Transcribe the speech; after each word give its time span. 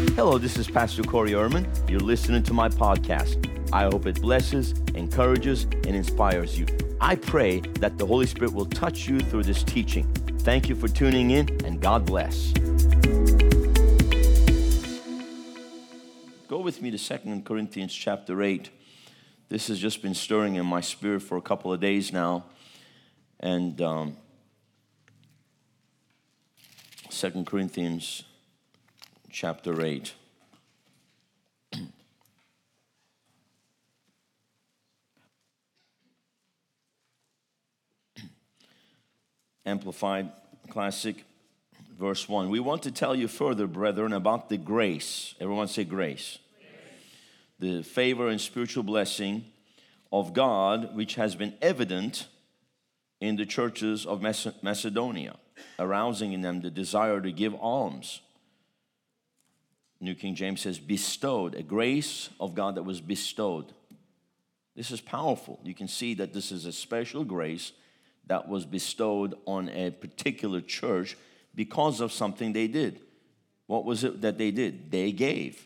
Hello, 0.00 0.38
this 0.38 0.56
is 0.56 0.66
Pastor 0.66 1.02
Corey 1.02 1.32
Erman. 1.32 1.68
You're 1.88 2.00
listening 2.00 2.42
to 2.44 2.54
my 2.54 2.70
podcast. 2.70 3.46
I 3.70 3.82
hope 3.82 4.06
it 4.06 4.20
blesses, 4.20 4.72
encourages, 4.94 5.64
and 5.64 5.88
inspires 5.88 6.58
you. 6.58 6.64
I 7.02 7.16
pray 7.16 7.60
that 7.80 7.98
the 7.98 8.06
Holy 8.06 8.26
Spirit 8.26 8.54
will 8.54 8.64
touch 8.64 9.06
you 9.06 9.20
through 9.20 9.42
this 9.42 9.62
teaching. 9.62 10.10
Thank 10.40 10.70
you 10.70 10.74
for 10.74 10.88
tuning 10.88 11.32
in, 11.32 11.48
and 11.66 11.82
God 11.82 12.06
bless. 12.06 12.52
Go 16.48 16.60
with 16.60 16.80
me 16.80 16.90
to 16.90 16.98
Second 16.98 17.44
Corinthians 17.44 17.94
chapter 17.94 18.42
8. 18.42 18.70
This 19.50 19.68
has 19.68 19.78
just 19.78 20.00
been 20.00 20.14
stirring 20.14 20.54
in 20.54 20.64
my 20.64 20.80
spirit 20.80 21.20
for 21.20 21.36
a 21.36 21.42
couple 21.42 21.74
of 21.74 21.80
days 21.80 22.10
now. 22.10 22.46
And 23.38 23.80
um, 23.82 24.16
2 27.10 27.44
Corinthians 27.44 28.24
chapter 29.30 29.80
8. 29.82 30.12
Amplified 39.64 40.32
Classic, 40.68 41.24
verse 41.98 42.28
1. 42.28 42.50
We 42.50 42.60
want 42.60 42.82
to 42.82 42.90
tell 42.90 43.14
you 43.14 43.28
further, 43.28 43.66
brethren, 43.66 44.12
about 44.12 44.48
the 44.48 44.56
grace. 44.56 45.34
Everyone 45.40 45.68
say 45.68 45.84
grace. 45.84 46.38
grace. 46.58 47.82
The 47.82 47.82
favor 47.82 48.28
and 48.28 48.40
spiritual 48.40 48.82
blessing 48.82 49.44
of 50.12 50.32
God, 50.32 50.96
which 50.96 51.14
has 51.14 51.34
been 51.36 51.54
evident 51.62 52.26
in 53.20 53.36
the 53.36 53.46
churches 53.46 54.06
of 54.06 54.22
Macedonia, 54.22 55.36
arousing 55.78 56.32
in 56.32 56.40
them 56.40 56.62
the 56.62 56.70
desire 56.70 57.20
to 57.20 57.30
give 57.30 57.54
alms. 57.54 58.20
New 60.00 60.14
King 60.14 60.34
James 60.34 60.62
says, 60.62 60.78
bestowed, 60.78 61.54
a 61.54 61.62
grace 61.62 62.30
of 62.40 62.54
God 62.54 62.76
that 62.76 62.84
was 62.84 63.00
bestowed. 63.00 63.72
This 64.74 64.90
is 64.90 65.00
powerful. 65.00 65.60
You 65.62 65.74
can 65.74 65.88
see 65.88 66.14
that 66.14 66.32
this 66.32 66.50
is 66.50 66.64
a 66.64 66.72
special 66.72 67.24
grace 67.24 67.72
that 68.26 68.48
was 68.48 68.64
bestowed 68.64 69.34
on 69.46 69.68
a 69.68 69.90
particular 69.90 70.60
church 70.60 71.16
because 71.54 72.00
of 72.00 72.12
something 72.12 72.52
they 72.52 72.68
did. 72.68 73.00
What 73.66 73.84
was 73.84 74.04
it 74.04 74.22
that 74.22 74.38
they 74.38 74.50
did? 74.50 74.90
They 74.90 75.12
gave. 75.12 75.64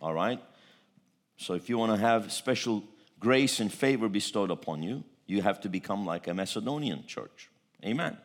All 0.00 0.14
right? 0.14 0.40
So 1.36 1.54
if 1.54 1.68
you 1.68 1.78
want 1.78 1.92
to 1.92 1.98
have 1.98 2.32
special 2.32 2.84
grace 3.18 3.58
and 3.58 3.72
favor 3.72 4.08
bestowed 4.08 4.50
upon 4.50 4.82
you, 4.82 5.02
you 5.26 5.42
have 5.42 5.60
to 5.62 5.68
become 5.68 6.06
like 6.06 6.28
a 6.28 6.34
Macedonian 6.34 7.06
church. 7.06 7.50
Amen. 7.84 8.16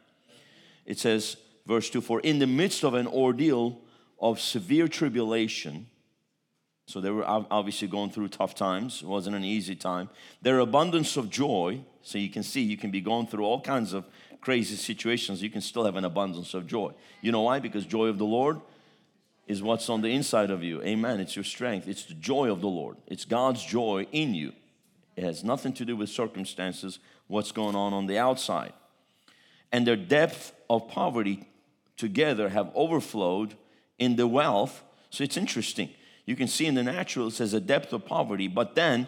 It 0.86 1.00
says, 1.00 1.38
verse 1.66 1.90
2 1.90 2.02
For 2.02 2.20
in 2.20 2.40
the 2.40 2.48
midst 2.48 2.84
of 2.84 2.94
an 2.94 3.08
ordeal 3.08 3.82
of 4.20 4.40
severe 4.40 4.88
tribulation, 4.88 5.88
so 6.86 7.00
they 7.00 7.12
were 7.12 7.24
obviously 7.28 7.88
going 7.88 8.10
through 8.10 8.30
tough 8.30 8.56
times. 8.56 9.02
It 9.04 9.08
wasn't 9.08 9.36
an 9.36 9.44
easy 9.44 9.76
time. 9.76 10.10
Their 10.42 10.60
abundance 10.60 11.18
of 11.18 11.30
joy, 11.30 11.82
so 12.02 12.18
you 12.18 12.30
can 12.30 12.44
see 12.44 12.62
you 12.62 12.78
can 12.78 12.90
be 12.90 13.02
going 13.02 13.28
through 13.28 13.46
all 13.46 13.62
kinds 13.62 13.94
of 13.94 14.06
crazy 14.42 14.76
situations. 14.76 15.44
You 15.44 15.50
can 15.50 15.62
still 15.62 15.86
have 15.86 15.96
an 15.96 16.06
abundance 16.06 16.54
of 16.54 16.66
joy. 16.66 16.94
You 17.22 17.32
know 17.32 17.42
why? 17.42 17.60
Because 17.60 17.86
joy 17.86 18.08
of 18.08 18.18
the 18.18 18.26
Lord 18.26 18.60
is 19.48 19.62
what's 19.62 19.90
on 19.90 20.02
the 20.02 20.10
inside 20.10 20.52
of 20.52 20.64
you. 20.64 20.82
Amen. 20.82 21.20
It's 21.20 21.36
your 21.36 21.44
strength. 21.44 21.88
It's 21.88 22.06
the 22.06 22.14
joy 22.14 22.52
of 22.52 22.62
the 22.62 22.68
Lord. 22.68 22.98
It's 23.08 23.26
God's 23.26 23.64
joy 23.64 24.08
in 24.12 24.34
you. 24.34 24.54
It 25.16 25.24
has 25.24 25.44
nothing 25.44 25.74
to 25.74 25.86
do 25.86 25.96
with 25.96 26.10
circumstances, 26.10 27.00
what's 27.28 27.52
going 27.52 27.76
on 27.76 27.94
on 27.94 28.08
the 28.08 28.18
outside. 28.18 28.74
And 29.72 29.86
their 29.86 29.96
depth 29.96 30.54
of 30.70 30.88
poverty 30.88 31.48
together 31.98 32.50
have 32.50 32.72
overflowed 32.74 33.56
in 34.00 34.16
the 34.16 34.28
wealth. 34.28 34.84
So 35.12 35.24
it's 35.24 35.38
interesting 35.38 35.90
you 36.30 36.36
can 36.36 36.48
see 36.48 36.68
in 36.68 36.76
the 36.76 36.84
natural 36.84 37.30
it 37.30 37.32
says 37.32 37.56
a 37.56 37.60
depth 37.60 37.92
of 37.92 38.06
poverty, 38.06 38.48
but 38.48 38.76
then 38.76 39.08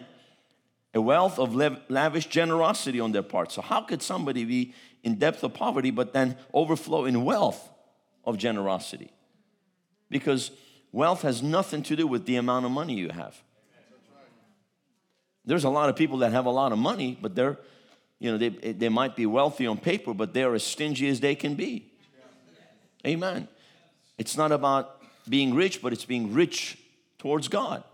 a 0.92 1.00
wealth 1.00 1.38
of 1.38 1.54
lavish 1.54 2.26
generosity 2.26 2.98
on 2.98 3.12
their 3.12 3.22
part. 3.22 3.52
So, 3.52 3.62
how 3.62 3.82
could 3.82 4.02
somebody 4.02 4.44
be 4.44 4.74
in 5.04 5.20
depth 5.20 5.44
of 5.44 5.54
poverty 5.54 5.92
but 5.92 6.12
then 6.12 6.36
overflow 6.52 7.04
in 7.04 7.24
wealth 7.24 7.70
of 8.24 8.38
generosity? 8.38 9.12
Because 10.10 10.50
wealth 10.90 11.22
has 11.22 11.44
nothing 11.44 11.84
to 11.84 11.94
do 11.94 12.08
with 12.08 12.26
the 12.26 12.34
amount 12.34 12.66
of 12.66 12.72
money 12.72 12.94
you 12.94 13.10
have. 13.10 13.40
There's 15.44 15.62
a 15.62 15.70
lot 15.70 15.90
of 15.90 15.94
people 15.94 16.18
that 16.18 16.32
have 16.32 16.46
a 16.46 16.50
lot 16.50 16.72
of 16.72 16.78
money, 16.78 17.16
but 17.22 17.36
they're, 17.36 17.56
you 18.18 18.32
know, 18.32 18.38
they, 18.38 18.48
they 18.48 18.88
might 18.88 19.14
be 19.14 19.26
wealthy 19.26 19.68
on 19.68 19.78
paper, 19.78 20.12
but 20.12 20.34
they're 20.34 20.56
as 20.56 20.64
stingy 20.64 21.06
as 21.06 21.20
they 21.20 21.36
can 21.36 21.54
be. 21.54 21.92
Amen. 23.06 23.46
It's 24.18 24.36
not 24.36 24.52
about 24.52 25.00
being 25.28 25.54
rich, 25.54 25.82
but 25.82 25.92
it's 25.92 26.04
being 26.04 26.32
rich 26.32 26.78
towards 27.18 27.48
God. 27.48 27.84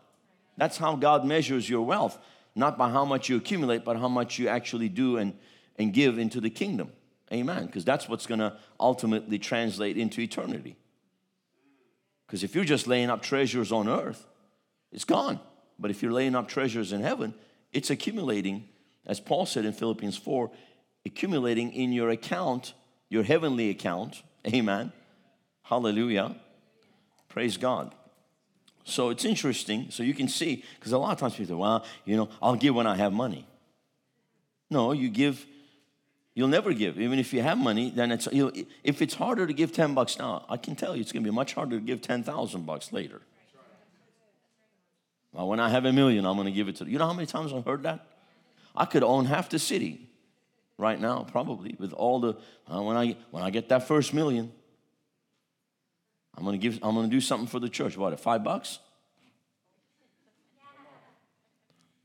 That's 0.57 0.77
how 0.77 0.97
God 0.97 1.25
measures 1.25 1.69
your 1.69 1.83
wealth, 1.83 2.19
not 2.55 2.77
by 2.77 2.91
how 2.91 3.05
much 3.05 3.29
you 3.29 3.37
accumulate, 3.37 3.85
but 3.85 3.97
how 3.97 4.09
much 4.09 4.39
you 4.39 4.49
actually 4.49 4.89
do 4.89 5.17
and, 5.17 5.35
and 5.77 5.93
give 5.93 6.19
into 6.19 6.41
the 6.41 6.51
kingdom. 6.51 6.91
Amen. 7.33 7.67
Because 7.67 7.85
that's 7.85 8.09
what's 8.09 8.27
going 8.27 8.41
to 8.41 8.57
ultimately 8.81 9.39
translate 9.39 9.97
into 9.97 10.21
eternity. 10.21 10.77
Because 12.27 12.43
if 12.43 12.55
you're 12.55 12.65
just 12.65 12.87
laying 12.87 13.11
up 13.11 13.23
treasures 13.23 13.71
on 13.73 13.89
earth, 13.89 14.27
it's 14.93 15.05
gone. 15.05 15.39
But 15.79 15.91
if 15.91 16.03
you're 16.03 16.13
laying 16.13 16.35
up 16.35 16.49
treasures 16.49 16.93
in 16.93 17.03
heaven, 17.03 17.35
it's 17.73 17.91
accumulating, 17.91 18.69
as 19.07 19.21
Paul 19.21 19.47
said 19.47 19.65
in 19.65 19.73
Philippians 19.73 20.17
4, 20.17 20.51
accumulating 21.07 21.73
in 21.73 21.93
your 21.93 22.11
account, 22.11 22.75
your 23.09 23.23
heavenly 23.23 23.71
account. 23.71 24.23
Amen. 24.47 24.93
Hallelujah. 25.69 26.35
Praise 27.29 27.59
God. 27.59 27.95
So 28.85 29.11
it's 29.11 29.27
interesting. 29.27 29.89
So 29.91 30.03
you 30.03 30.15
can 30.15 30.27
see, 30.27 30.65
because 30.79 30.93
a 30.93 30.99
lot 30.99 31.13
of 31.13 31.19
times 31.19 31.35
people 31.35 31.47
say, 31.47 31.55
well, 31.55 31.85
you 32.07 32.17
know, 32.17 32.31
I'll 32.41 32.57
give 32.57 32.75
when 32.75 32.87
I 32.87 32.97
have 32.97 33.13
money. 33.13 33.47
No, 34.71 34.93
you 34.93 35.11
give, 35.11 35.45
you'll 36.35 36.49
never 36.49 36.73
give. 36.73 36.99
Even 36.99 37.19
if 37.19 37.35
you 37.35 37.43
have 37.43 37.59
money, 37.59 37.91
then 37.91 38.13
it's, 38.13 38.27
you 38.33 38.47
know, 38.47 38.65
if 38.83 39.03
it's 39.03 39.13
harder 39.13 39.47
to 39.47 39.53
give 39.53 39.73
10 39.73 39.93
bucks 39.93 40.19
now, 40.19 40.47
I 40.49 40.57
can 40.57 40.75
tell 40.75 40.97
you 40.97 41.03
it's 41.03 41.13
going 41.13 41.23
to 41.23 41.31
be 41.31 41.35
much 41.35 41.53
harder 41.53 41.79
to 41.79 41.85
give 41.85 42.01
10,000 42.01 42.65
bucks 42.65 42.91
later. 42.91 43.21
Well, 45.35 45.49
when 45.49 45.61
I 45.61 45.69
have 45.69 45.85
a 45.85 45.93
million, 45.93 46.25
I'm 46.25 46.37
going 46.37 46.47
to 46.47 46.53
give 46.53 46.69
it 46.69 46.77
to 46.77 46.87
you. 46.87 46.97
know 46.99 47.07
how 47.07 47.13
many 47.13 47.27
times 47.27 47.53
I've 47.53 47.67
heard 47.67 47.83
that? 47.83 48.07
I 48.75 48.87
could 48.87 49.03
own 49.03 49.27
half 49.27 49.51
the 49.51 49.59
city 49.59 50.09
right 50.79 50.99
now, 50.99 51.27
probably, 51.31 51.77
with 51.79 51.93
all 51.93 52.21
the, 52.21 52.39
uh, 52.73 52.81
when, 52.81 52.97
I, 52.97 53.17
when 53.33 53.43
I 53.43 53.51
get 53.51 53.69
that 53.69 53.87
first 53.87 54.15
million, 54.15 54.51
I'm 56.39 56.45
gonna 56.45 56.57
give, 56.57 56.79
I'm 56.85 56.95
gonna 56.95 57.09
do 57.09 57.21
something 57.21 57.49
for 57.49 57.59
the 57.59 57.69
church. 57.69 57.97
What, 57.97 58.19
five 58.21 58.45
bucks? 58.45 58.79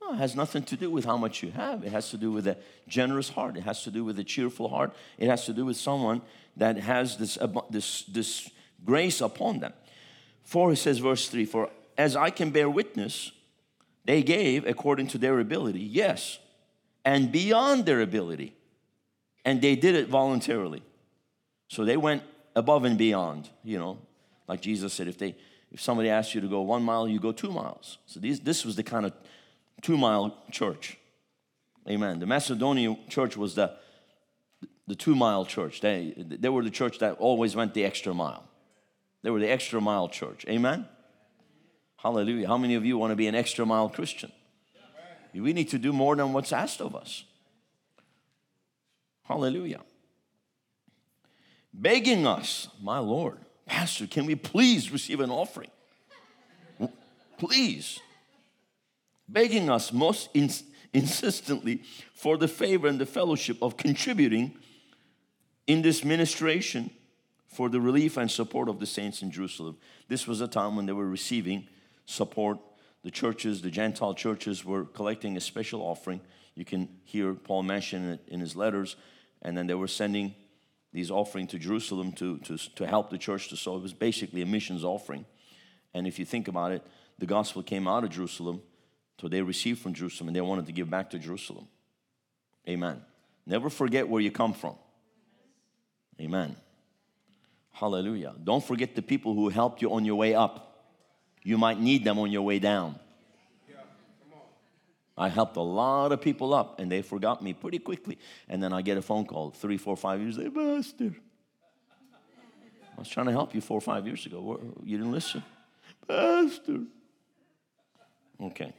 No, 0.02 0.14
it 0.14 0.18
has 0.18 0.36
nothing 0.36 0.64
to 0.64 0.76
do 0.76 0.90
with 0.90 1.06
how 1.06 1.18
much 1.18 1.44
you 1.44 1.52
have. 1.52 1.84
It 1.84 1.92
has 1.92 2.10
to 2.10 2.18
do 2.18 2.32
with 2.32 2.48
a 2.48 2.58
generous 2.88 3.30
heart. 3.30 3.58
It 3.58 3.62
has 3.62 3.84
to 3.84 3.92
do 3.92 4.04
with 4.04 4.18
a 4.18 4.24
cheerful 4.24 4.70
heart. 4.70 4.92
It 5.20 5.28
has 5.28 5.46
to 5.46 5.54
do 5.54 5.66
with 5.66 5.78
someone 5.78 6.24
that 6.58 6.78
has 6.78 7.18
this, 7.18 7.38
this, 7.70 8.02
this 8.06 8.50
grace 8.84 9.22
upon 9.22 9.60
them. 9.60 9.74
For, 10.42 10.72
he 10.72 10.76
says, 10.76 10.98
verse 10.98 11.30
3 11.30 11.46
For 11.46 11.70
as 11.96 12.16
I 12.16 12.32
can 12.32 12.50
bear 12.50 12.68
witness, 12.68 13.32
they 14.04 14.24
gave 14.24 14.66
according 14.66 15.08
to 15.10 15.20
their 15.20 15.40
ability, 15.40 15.80
yes, 15.80 16.40
and 17.06 17.32
beyond 17.32 17.86
their 17.86 18.02
ability. 18.02 18.56
And 19.46 19.62
they 19.62 19.76
did 19.76 19.94
it 19.94 20.08
voluntarily. 20.08 20.82
So 21.68 21.86
they 21.86 21.98
went 21.98 22.24
above 22.56 22.84
and 22.84 22.98
beyond, 22.98 23.50
you 23.64 23.78
know, 23.78 24.00
like 24.48 24.62
Jesus 24.62 24.94
said, 24.94 25.08
if 25.08 25.18
they 25.18 25.36
if 25.74 25.81
somebody 25.81 26.09
asks 26.09 26.36
you 26.36 26.42
to 26.42 26.48
go 26.48 26.62
one 26.62 26.84
mile, 26.84 27.08
you 27.08 27.20
go 27.20 27.31
two 27.31 27.52
miles. 27.52 27.98
So 28.06 28.20
these, 28.20 28.40
this 28.40 28.64
was 28.64 28.76
the 28.76 28.84
kind 28.84 29.08
of 29.08 29.14
two 29.81 29.98
mile 29.98 30.38
church. 30.52 30.98
Amen. 31.90 32.20
The 32.20 32.28
Macedonian 32.28 32.98
church 33.09 33.36
was 33.36 33.56
the, 33.56 33.76
the 34.88 34.96
two 34.96 35.16
mile 35.16 35.46
church. 35.46 35.82
They, 35.82 36.14
they 36.16 36.50
were 36.50 36.64
the 36.64 36.70
church 36.70 37.00
that 37.00 37.18
always 37.18 37.56
went 37.56 37.74
the 37.74 37.84
extra 37.84 38.14
mile. 38.14 38.44
They 39.24 39.32
were 39.32 39.40
the 39.40 39.50
extra 39.50 39.82
mile 39.82 40.08
church. 40.09 40.46
Amen. 40.47 40.88
Hallelujah. 41.97 42.47
How 42.47 42.58
many 42.58 42.76
of 42.76 42.85
you 42.85 42.97
want 43.00 43.12
to 43.12 43.16
be 43.16 43.28
an 43.28 43.35
extra 43.35 43.66
mile 43.66 43.90
Christian? 43.90 44.32
We 45.34 45.53
need 45.53 45.70
to 45.70 45.79
do 45.79 45.91
more 45.91 46.16
than 46.16 46.34
what's 46.34 46.53
asked 46.53 46.82
of 46.82 46.96
us. 46.96 47.23
Hallelujah. 49.23 49.82
Begging 51.73 52.28
us, 52.28 52.67
my 52.79 53.00
Lord, 53.00 53.40
Pastor, 53.66 54.08
can 54.08 54.26
we 54.26 54.36
please 54.36 54.92
receive 54.92 55.20
an 55.20 55.30
offering? 55.30 55.72
Please. 57.38 58.00
Begging 59.28 59.70
us 59.70 59.92
most 59.92 60.30
ins- 60.34 60.64
insistently 60.94 61.82
for 62.14 62.38
the 62.38 62.48
favor 62.48 62.88
and 62.88 63.00
the 63.00 63.06
fellowship 63.06 63.62
of 63.62 63.78
contributing 63.78 64.54
in 65.68 65.82
this 65.82 66.04
ministration 66.04 66.92
for 67.48 67.70
the 67.70 67.80
relief 67.80 68.18
and 68.18 68.30
support 68.30 68.68
of 68.68 68.80
the 68.80 68.86
saints 68.86 69.22
in 69.22 69.32
Jerusalem. 69.32 69.78
This 70.08 70.28
was 70.28 70.42
a 70.42 70.48
time 70.48 70.76
when 70.76 70.86
they 70.86 70.94
were 70.94 71.08
receiving 71.08 71.68
support. 72.06 72.60
The 73.04 73.12
churches, 73.12 73.62
the 73.62 73.70
Gentile 73.70 74.14
churches, 74.14 74.64
were 74.64 74.86
collecting 74.86 75.36
a 75.36 75.42
special 75.42 75.82
offering. 75.82 76.22
You 76.56 76.66
can 76.66 76.88
hear 77.04 77.34
Paul 77.34 77.64
mention 77.64 78.10
it 78.12 78.22
in 78.28 78.40
his 78.40 78.56
letters. 78.56 78.96
And 79.42 79.58
then 79.58 79.68
they 79.68 79.74
were 79.74 79.88
sending 79.88 80.36
these 80.93 81.09
offering 81.09 81.47
to 81.47 81.59
Jerusalem 81.59 82.11
to, 82.13 82.37
to, 82.40 82.57
to 82.75 82.87
help 82.87 83.09
the 83.09 83.17
church 83.17 83.49
to 83.49 83.57
sow. 83.57 83.75
It 83.75 83.81
was 83.81 83.93
basically 83.93 84.41
a 84.43 84.45
missions 84.45 84.84
offering. 84.84 85.25
And 85.93 86.07
if 86.07 86.19
you 86.19 86.25
think 86.25 86.47
about 86.47 86.72
it, 86.72 86.85
the 87.17 87.25
gospel 87.25 87.63
came 87.63 87.87
out 87.87 88.03
of 88.03 88.11
Jerusalem, 88.11 88.61
so 89.19 89.28
they 89.28 89.41
received 89.41 89.81
from 89.81 89.93
Jerusalem 89.93 90.29
and 90.29 90.35
they 90.35 90.41
wanted 90.41 90.67
to 90.67 90.72
give 90.72 90.90
back 90.90 91.09
to 91.11 91.19
Jerusalem. 91.19 91.67
Amen. 92.67 93.01
Never 93.45 93.69
forget 93.69 94.07
where 94.07 94.22
you 94.22 94.31
come 94.31 94.53
from. 94.53 94.75
Amen. 96.22 96.55
Hallelujah. 97.72 98.35
Don't 98.41 98.63
forget 98.63 98.95
the 98.95 99.01
people 99.01 99.34
who 99.34 99.49
helped 99.49 99.81
you 99.81 99.91
on 99.93 100.05
your 100.05 100.16
way 100.16 100.35
up. 100.35 100.85
You 101.43 101.57
might 101.57 101.79
need 101.79 102.03
them 102.03 102.19
on 102.19 102.31
your 102.31 102.43
way 102.43 102.59
down. 102.59 102.99
I 105.18 105.30
helped 105.30 105.58
a 105.58 105.62
lot 105.62 106.12
of 106.12 106.22
people 106.22 106.54
up 106.54 106.80
and 106.80 106.92
they 106.92 107.02
forgot 107.02 107.42
me 107.42 107.54
pretty 107.54 107.80
quickly. 107.80 108.18
And 108.50 108.62
then 108.62 108.74
I 108.74 108.82
get 108.82 108.98
a 108.98 109.02
phone 109.02 109.26
call 109.26 109.52
three, 109.52 109.78
four, 109.78 109.96
five 109.96 110.20
years 110.22 110.38
later, 110.38 110.52
Pastor. 110.52 111.14
I 112.96 113.00
was 113.00 113.10
trying 113.10 113.28
to 113.28 113.32
help 113.32 113.54
you 113.54 113.62
four 113.62 113.78
or 113.78 113.82
five 113.82 114.06
years 114.06 114.26
ago. 114.26 114.60
You 114.84 114.98
didn't 114.98 115.12
listen. 115.12 115.44
Pastor. 116.08 116.82
Okay. 118.42 118.74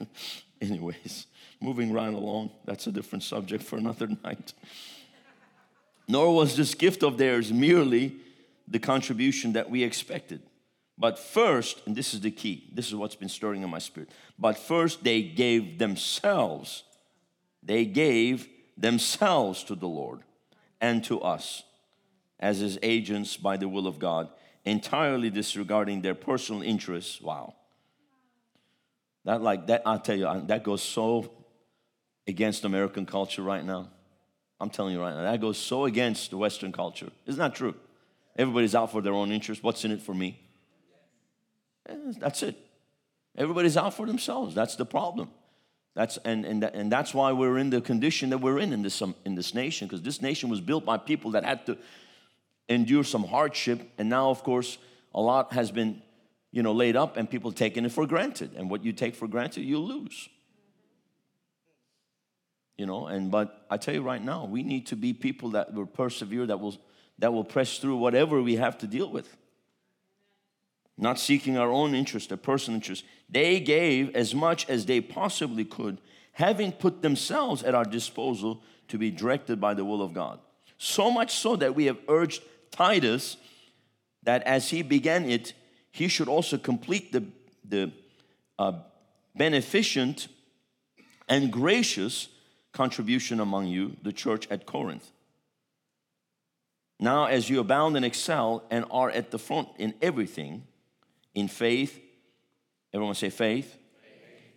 Anyways, 0.60 1.26
moving 1.60 1.92
right 1.92 2.12
along. 2.12 2.50
That's 2.64 2.86
a 2.86 2.92
different 2.92 3.22
subject 3.22 3.64
for 3.64 3.76
another 3.76 4.08
night. 4.24 4.52
Nor 6.08 6.34
was 6.34 6.56
this 6.56 6.74
gift 6.74 7.02
of 7.02 7.18
theirs 7.18 7.52
merely 7.52 8.16
the 8.66 8.78
contribution 8.78 9.52
that 9.52 9.70
we 9.70 9.82
expected. 9.82 10.40
But 11.00 11.18
first, 11.18 11.80
and 11.86 11.96
this 11.96 12.12
is 12.12 12.20
the 12.20 12.30
key, 12.30 12.68
this 12.74 12.88
is 12.88 12.94
what's 12.94 13.14
been 13.14 13.30
stirring 13.30 13.62
in 13.62 13.70
my 13.70 13.78
spirit. 13.78 14.10
But 14.38 14.58
first, 14.58 15.02
they 15.02 15.22
gave 15.22 15.78
themselves, 15.78 16.84
they 17.62 17.86
gave 17.86 18.46
themselves 18.76 19.64
to 19.64 19.74
the 19.74 19.88
Lord 19.88 20.20
and 20.78 21.02
to 21.04 21.18
us 21.22 21.62
as 22.38 22.58
his 22.58 22.78
agents 22.82 23.38
by 23.38 23.56
the 23.56 23.66
will 23.66 23.86
of 23.86 23.98
God, 23.98 24.28
entirely 24.66 25.30
disregarding 25.30 26.02
their 26.02 26.14
personal 26.14 26.60
interests. 26.60 27.18
Wow. 27.18 27.54
That, 29.24 29.40
like, 29.40 29.68
that, 29.68 29.80
I'll 29.86 30.00
tell 30.00 30.16
you, 30.16 30.42
that 30.48 30.64
goes 30.64 30.82
so 30.82 31.30
against 32.26 32.66
American 32.66 33.06
culture 33.06 33.42
right 33.42 33.64
now. 33.64 33.88
I'm 34.60 34.68
telling 34.68 34.92
you 34.92 35.00
right 35.00 35.14
now, 35.14 35.22
that 35.22 35.40
goes 35.40 35.56
so 35.56 35.86
against 35.86 36.30
the 36.30 36.36
Western 36.36 36.72
culture. 36.72 37.08
Isn't 37.24 37.38
that 37.38 37.54
true? 37.54 37.74
Everybody's 38.36 38.74
out 38.74 38.92
for 38.92 39.00
their 39.00 39.14
own 39.14 39.32
interest. 39.32 39.62
What's 39.62 39.86
in 39.86 39.92
it 39.92 40.02
for 40.02 40.14
me? 40.14 40.38
That's 42.18 42.42
it. 42.42 42.56
Everybody's 43.36 43.76
out 43.76 43.94
for 43.94 44.06
themselves. 44.06 44.54
That's 44.54 44.76
the 44.76 44.86
problem. 44.86 45.30
That's, 45.94 46.18
and, 46.24 46.44
and, 46.44 46.62
and 46.64 46.90
that's 46.90 47.12
why 47.12 47.32
we're 47.32 47.58
in 47.58 47.70
the 47.70 47.80
condition 47.80 48.30
that 48.30 48.38
we're 48.38 48.58
in 48.58 48.72
in 48.72 48.82
this, 48.82 49.00
um, 49.02 49.14
in 49.24 49.34
this 49.34 49.54
nation, 49.54 49.88
because 49.88 50.02
this 50.02 50.22
nation 50.22 50.48
was 50.48 50.60
built 50.60 50.84
by 50.84 50.98
people 50.98 51.32
that 51.32 51.44
had 51.44 51.66
to 51.66 51.78
endure 52.68 53.04
some 53.04 53.24
hardship. 53.24 53.80
And 53.98 54.08
now, 54.08 54.30
of 54.30 54.42
course, 54.42 54.78
a 55.14 55.20
lot 55.20 55.52
has 55.52 55.70
been 55.70 56.02
you 56.52 56.62
know, 56.62 56.72
laid 56.72 56.96
up 56.96 57.16
and 57.16 57.30
people 57.30 57.52
taking 57.52 57.84
it 57.84 57.92
for 57.92 58.06
granted. 58.06 58.52
And 58.56 58.70
what 58.70 58.84
you 58.84 58.92
take 58.92 59.14
for 59.14 59.28
granted, 59.28 59.62
you 59.62 59.78
lose. 59.78 60.28
You 62.76 62.86
know, 62.86 63.06
and 63.06 63.30
but 63.30 63.66
I 63.68 63.76
tell 63.76 63.94
you 63.94 64.02
right 64.02 64.22
now, 64.22 64.46
we 64.46 64.62
need 64.62 64.86
to 64.86 64.96
be 64.96 65.12
people 65.12 65.50
that 65.50 65.74
will 65.74 65.86
persevere, 65.86 66.46
that 66.46 66.60
will 66.60 66.76
that 67.18 67.32
will 67.32 67.44
press 67.44 67.78
through 67.78 67.96
whatever 67.96 68.40
we 68.40 68.56
have 68.56 68.78
to 68.78 68.86
deal 68.86 69.10
with 69.10 69.36
not 71.00 71.18
seeking 71.18 71.56
our 71.56 71.70
own 71.70 71.94
interest, 71.94 72.30
a 72.30 72.36
personal 72.36 72.76
interest. 72.76 73.04
They 73.28 73.58
gave 73.58 74.14
as 74.14 74.34
much 74.34 74.68
as 74.68 74.86
they 74.86 75.00
possibly 75.00 75.64
could, 75.64 75.98
having 76.32 76.72
put 76.72 77.02
themselves 77.02 77.62
at 77.62 77.74
our 77.74 77.84
disposal 77.84 78.62
to 78.88 78.98
be 78.98 79.10
directed 79.10 79.60
by 79.60 79.74
the 79.74 79.84
will 79.84 80.02
of 80.02 80.12
God. 80.12 80.40
So 80.76 81.10
much 81.10 81.34
so 81.34 81.56
that 81.56 81.74
we 81.74 81.86
have 81.86 81.98
urged 82.08 82.42
Titus 82.70 83.36
that 84.22 84.42
as 84.42 84.70
he 84.70 84.82
began 84.82 85.24
it, 85.24 85.54
he 85.90 86.08
should 86.08 86.28
also 86.28 86.58
complete 86.58 87.12
the, 87.12 87.24
the 87.66 87.92
uh, 88.58 88.72
beneficent 89.34 90.28
and 91.28 91.50
gracious 91.50 92.28
contribution 92.72 93.40
among 93.40 93.66
you, 93.66 93.96
the 94.02 94.12
church 94.12 94.46
at 94.50 94.66
Corinth. 94.66 95.10
Now, 96.98 97.24
as 97.24 97.48
you 97.48 97.60
abound 97.60 97.96
and 97.96 98.04
excel 98.04 98.64
and 98.70 98.84
are 98.90 99.10
at 99.10 99.30
the 99.30 99.38
front 99.38 99.68
in 99.78 99.94
everything, 100.02 100.64
in 101.34 101.48
faith. 101.48 102.00
Everyone 102.92 103.14
say 103.14 103.30
faith. 103.30 103.76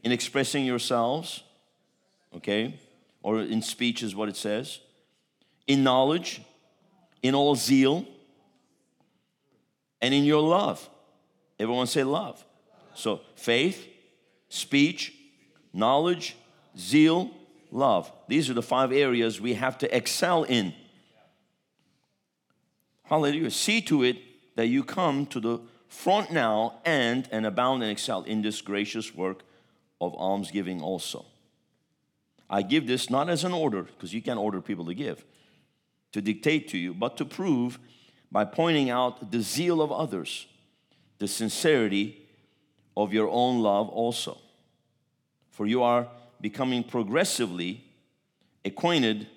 In 0.04 0.12
expressing 0.12 0.66
yourselves, 0.66 1.44
okay? 2.36 2.80
Or 3.22 3.40
in 3.40 3.62
speech 3.62 4.04
is 4.04 4.16
what 4.16 4.28
it 4.30 4.36
says. 4.36 4.80
In 5.66 5.84
knowledge, 5.84 6.42
in 7.22 7.36
all 7.36 7.56
zeal, 7.56 8.06
and 10.02 10.14
in 10.14 10.26
your 10.26 10.42
love. 10.42 10.90
Everyone 11.58 11.88
say 11.88 12.04
love. 12.04 12.44
So 12.94 13.22
faith, 13.36 13.88
speech, 14.50 15.14
knowledge, 15.72 16.36
zeal, 16.78 17.32
love. 17.72 18.12
These 18.28 18.50
are 18.50 18.54
the 18.54 18.62
five 18.62 18.92
areas 18.92 19.40
we 19.40 19.54
have 19.54 19.78
to 19.78 19.96
excel 19.96 20.44
in. 20.44 20.74
Hallelujah. 23.06 23.52
See 23.52 23.82
to 23.84 24.04
it 24.04 24.18
that 24.56 24.68
you 24.68 24.84
come 24.84 25.26
to 25.28 25.40
the 25.40 25.60
front 25.94 26.32
now 26.32 26.80
and 26.84 27.30
and 27.32 27.46
abound 27.46 27.84
and 27.84 27.92
excel 27.92 28.24
in 28.24 28.42
this 28.42 28.62
gracious 28.62 29.14
work 29.14 29.44
of 30.02 30.14
almsgiving 30.16 30.82
also. 30.82 31.26
I 32.50 32.62
give 32.62 32.88
this 32.88 33.10
not 33.10 33.30
as 33.30 33.44
an 33.44 33.54
order, 33.54 33.84
because 33.84 34.14
you 34.14 34.22
can't 34.22 34.40
order 34.40 34.60
people 34.60 34.86
to 34.86 34.94
give, 34.94 35.24
to 36.12 36.22
dictate 36.22 36.68
to 36.70 36.78
you, 36.78 36.94
but 36.94 37.16
to 37.18 37.26
prove 37.26 37.80
by 38.32 38.44
pointing 38.44 38.90
out 38.90 39.32
the 39.32 39.42
zeal 39.42 39.82
of 39.82 39.92
others, 39.92 40.48
the 41.20 41.28
sincerity 41.28 42.28
of 42.98 43.14
your 43.14 43.30
own 43.30 43.62
love 43.62 43.88
also. 43.90 44.40
For 45.52 45.68
you 45.68 45.84
are 45.84 46.08
becoming 46.42 46.84
progressively 46.84 47.86
acquainted 48.66 49.28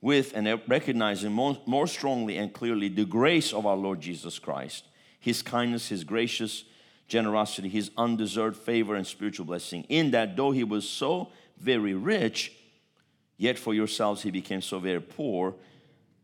with 0.00 0.32
and 0.34 0.60
recognizing 0.68 1.32
more, 1.32 1.58
more 1.66 1.86
strongly 1.86 2.36
and 2.36 2.52
clearly 2.52 2.88
the 2.88 3.06
grace 3.06 3.52
of 3.52 3.66
our 3.66 3.76
Lord 3.76 4.00
Jesus 4.00 4.38
Christ 4.38 4.84
his 5.22 5.40
kindness, 5.40 5.88
his 5.88 6.02
gracious 6.02 6.64
generosity, 7.06 7.68
his 7.68 7.92
undeserved 7.96 8.56
favor 8.56 8.96
and 8.96 9.06
spiritual 9.06 9.46
blessing, 9.46 9.84
in 9.88 10.10
that 10.10 10.36
though 10.36 10.50
he 10.50 10.64
was 10.64 10.86
so 10.86 11.28
very 11.58 11.94
rich, 11.94 12.52
yet 13.38 13.56
for 13.56 13.72
yourselves 13.72 14.22
he 14.22 14.32
became 14.32 14.60
so 14.60 14.80
very 14.80 15.00
poor, 15.00 15.54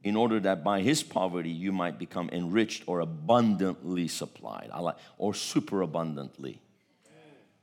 in 0.03 0.17
order 0.17 0.41
that 0.41 0.65
by 0.65 0.81
his 0.81 1.05
poverty 1.05 1.51
you 1.51 1.71
might 1.71 1.97
become 1.99 2.29
enriched 2.33 2.83
or 2.87 2.99
abundantly 2.99 4.09
supplied, 4.09 4.71
or 5.17 5.33
super 5.33 5.83
abundantly 5.83 6.61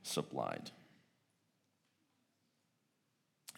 supplied. 0.02 0.70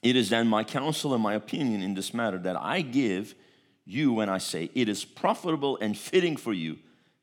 It 0.03 0.17
is 0.17 0.31
then 0.31 0.49
my 0.49 0.65
counsel 0.65 1.15
and 1.15 1.23
my 1.23 1.35
opinion 1.35 1.81
in 1.81 1.95
this 1.95 2.13
matter 2.13 2.39
that 2.39 2.57
I 2.57 2.81
give 2.81 3.37
you 3.85 4.13
when 4.13 4.29
I 4.29 4.39
say 4.39 4.71
it 4.75 4.89
is 4.89 5.05
profitable 5.05 5.79
and 5.81 5.97
fitting 5.97 6.37
for 6.37 6.53
you 6.53 6.79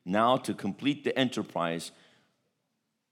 now 0.06 0.36
to 0.36 0.54
complete 0.54 1.04
the 1.04 1.16
enterprise 1.18 1.90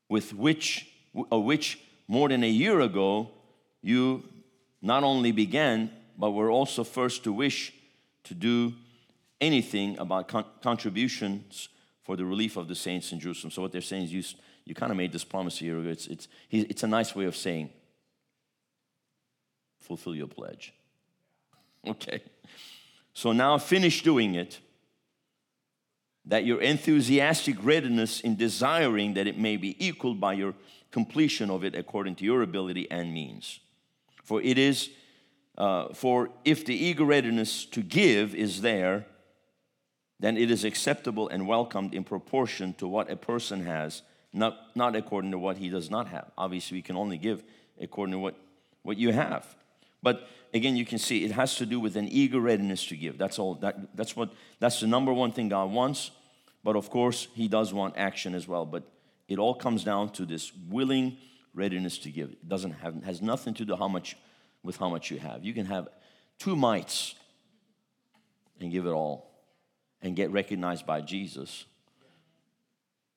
with 0.09 0.33
which, 0.33 0.89
which 1.13 1.81
more 2.07 2.29
than 2.29 2.45
a 2.45 2.49
year 2.49 2.81
ago 2.81 3.31
you 3.83 4.23
not 4.81 5.03
only 5.03 5.33
began, 5.33 5.91
but 6.17 6.31
were 6.31 6.51
also 6.51 6.85
first 6.85 7.25
to 7.25 7.33
wish 7.33 7.73
to 8.23 8.35
do 8.35 8.73
anything 9.41 9.99
about 9.99 10.29
con- 10.29 10.45
contributions 10.63 11.69
for 12.03 12.17
the 12.17 12.25
relief 12.25 12.57
of 12.57 12.69
the 12.69 12.75
saints 12.75 13.13
in 13.13 13.19
Jerusalem. 13.19 13.51
So 13.51 13.63
what 13.63 13.73
they're 13.73 13.81
saying 13.81 14.05
is 14.05 14.13
you, 14.13 14.23
you 14.65 14.75
kind 14.75 14.93
of 14.93 14.97
made 14.97 15.13
this 15.13 15.25
promise 15.25 15.61
a 15.61 15.65
year 15.65 15.79
ago. 15.79 15.89
It's, 15.89 16.07
it's, 16.07 16.29
it's 16.51 16.83
a 16.83 16.87
nice 16.87 17.15
way 17.15 17.25
of 17.25 17.35
saying 17.35 17.71
fulfill 19.81 20.15
your 20.15 20.29
pledge. 20.29 20.73
Okay. 21.87 22.23
So 23.13 23.33
now 23.33 23.59
finish 23.59 24.03
doing 24.03 24.35
it 24.35 24.61
that 26.26 26.45
your 26.45 26.61
enthusiastic 26.61 27.57
readiness 27.62 28.21
in 28.21 28.37
desiring 28.37 29.14
that 29.14 29.26
it 29.26 29.38
may 29.38 29.57
be 29.57 29.76
equaled 29.85 30.21
by 30.21 30.33
your 30.33 30.54
completion 30.90 31.50
of 31.50 31.64
it 31.64 31.75
according 31.75 32.14
to 32.16 32.25
your 32.25 32.43
ability 32.43 32.90
and 32.90 33.12
means. 33.12 33.61
For 34.23 34.40
it 34.40 34.57
is, 34.57 34.90
uh, 35.59 35.93
for 35.93 36.31
if 36.45 36.64
the 36.64 36.75
eager 36.75 37.04
readiness 37.04 37.64
to 37.66 37.83
give 37.83 38.35
is 38.35 38.62
there, 38.62 39.07
then 40.21 40.37
it 40.38 40.50
is 40.50 40.64
acceptable 40.64 41.28
and 41.28 41.47
welcomed 41.47 41.93
in 41.93 42.04
proportion 42.04 42.73
to 42.75 42.88
what 42.88 43.11
a 43.11 43.16
person 43.16 43.66
has, 43.66 44.02
not, 44.33 44.57
not 44.75 44.97
according 44.97 45.33
to 45.33 45.38
what 45.38 45.59
he 45.59 45.69
does 45.69 45.90
not 45.90 46.09
have. 46.09 46.31
Obviously, 46.38 46.78
we 46.78 46.83
can 46.83 46.97
only 46.97 47.19
give 47.19 47.43
according 47.81 48.12
to 48.12 48.19
what, 48.19 48.37
what 48.83 48.97
you 48.97 49.12
have. 49.12 49.54
But 50.05 50.29
again, 50.53 50.77
you 50.77 50.85
can 50.85 50.99
see 50.99 51.25
it 51.25 51.33
has 51.33 51.57
to 51.57 51.67
do 51.67 51.81
with 51.81 51.97
an 51.97 52.09
eager 52.09 52.39
readiness 52.39 52.87
to 52.89 52.97
give. 52.97 53.19
That's 53.19 53.39
all. 53.39 53.55
That, 53.57 53.97
that's 53.97 54.15
what. 54.15 54.31
That's 54.61 54.79
the 54.81 54.87
number 54.87 55.13
one 55.13 55.33
thing 55.33 55.49
God 55.49 55.73
wants. 55.73 56.11
But 56.63 56.77
of 56.77 56.91
course, 56.91 57.27
He 57.35 57.49
does 57.49 57.73
want 57.73 57.95
action 57.97 58.35
as 58.35 58.47
well. 58.47 58.67
But 58.67 58.85
it 59.27 59.39
all 59.39 59.55
comes 59.55 59.83
down 59.83 60.11
to 60.11 60.27
this 60.27 60.53
willing 60.69 61.17
readiness 61.55 61.99
to 61.99 62.11
give. 62.11 62.31
It 62.33 62.49
doesn't 62.49 62.73
have 62.73 63.03
has 63.05 63.23
nothing 63.23 63.55
to 63.55 63.65
do 63.65 63.75
how 63.75 63.89
much 63.89 64.17
with 64.63 64.77
how 64.77 64.91
much 64.91 65.11
you 65.11 65.19
have. 65.19 65.43
You 65.43 65.55
can 65.55 65.67
have 65.67 65.89
two 66.39 66.55
mites 66.55 67.15
and 68.61 68.71
give 68.71 68.87
it 68.87 68.91
all 68.91 69.31
and 70.03 70.15
get 70.15 70.31
recognized 70.31 70.87
by 70.87 71.01
Jesus. 71.01 71.65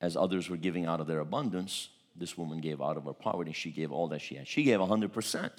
as 0.00 0.16
others 0.16 0.48
were 0.48 0.56
giving 0.56 0.86
out 0.86 1.00
of 1.00 1.08
their 1.08 1.18
abundance, 1.18 1.88
this 2.14 2.38
woman 2.38 2.60
gave 2.60 2.80
out 2.80 2.96
of 2.96 3.04
her 3.04 3.12
poverty. 3.12 3.52
She 3.52 3.72
gave 3.72 3.90
all 3.90 4.08
that 4.08 4.20
she 4.20 4.36
had. 4.36 4.46
She 4.46 4.62
gave 4.62 4.78
100%. 4.78 5.50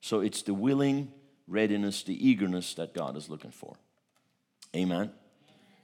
So 0.00 0.20
it's 0.20 0.42
the 0.42 0.54
willing 0.54 1.12
readiness, 1.46 2.02
the 2.02 2.28
eagerness 2.28 2.74
that 2.74 2.94
God 2.94 3.16
is 3.16 3.28
looking 3.28 3.50
for. 3.50 3.76
Amen. 4.74 5.12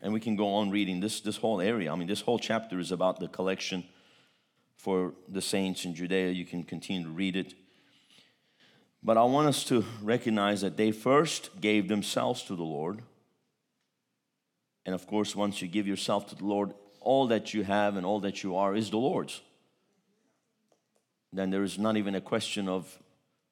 And 0.00 0.12
we 0.12 0.20
can 0.20 0.36
go 0.36 0.54
on 0.54 0.70
reading 0.70 1.00
this, 1.00 1.20
this 1.20 1.36
whole 1.36 1.60
area. 1.60 1.92
I 1.92 1.96
mean, 1.96 2.08
this 2.08 2.20
whole 2.20 2.38
chapter 2.38 2.78
is 2.78 2.92
about 2.92 3.18
the 3.18 3.28
collection 3.28 3.84
for 4.76 5.14
the 5.28 5.42
saints 5.42 5.84
in 5.84 5.94
Judea. 5.94 6.30
You 6.30 6.44
can 6.44 6.62
continue 6.62 7.04
to 7.04 7.12
read 7.12 7.36
it. 7.36 7.54
But 9.02 9.16
I 9.16 9.24
want 9.24 9.48
us 9.48 9.64
to 9.64 9.84
recognize 10.02 10.60
that 10.60 10.76
they 10.76 10.92
first 10.92 11.60
gave 11.60 11.88
themselves 11.88 12.42
to 12.44 12.56
the 12.56 12.62
Lord. 12.62 13.02
And 14.84 14.94
of 14.94 15.06
course, 15.06 15.34
once 15.34 15.60
you 15.60 15.68
give 15.68 15.86
yourself 15.86 16.28
to 16.28 16.34
the 16.34 16.44
Lord, 16.44 16.72
all 17.00 17.26
that 17.28 17.54
you 17.54 17.64
have 17.64 17.96
and 17.96 18.06
all 18.06 18.20
that 18.20 18.42
you 18.42 18.56
are 18.56 18.74
is 18.74 18.90
the 18.90 18.98
Lord's. 18.98 19.40
Then 21.32 21.50
there 21.50 21.62
is 21.62 21.78
not 21.78 21.96
even 21.96 22.14
a 22.14 22.20
question 22.20 22.68
of 22.68 22.98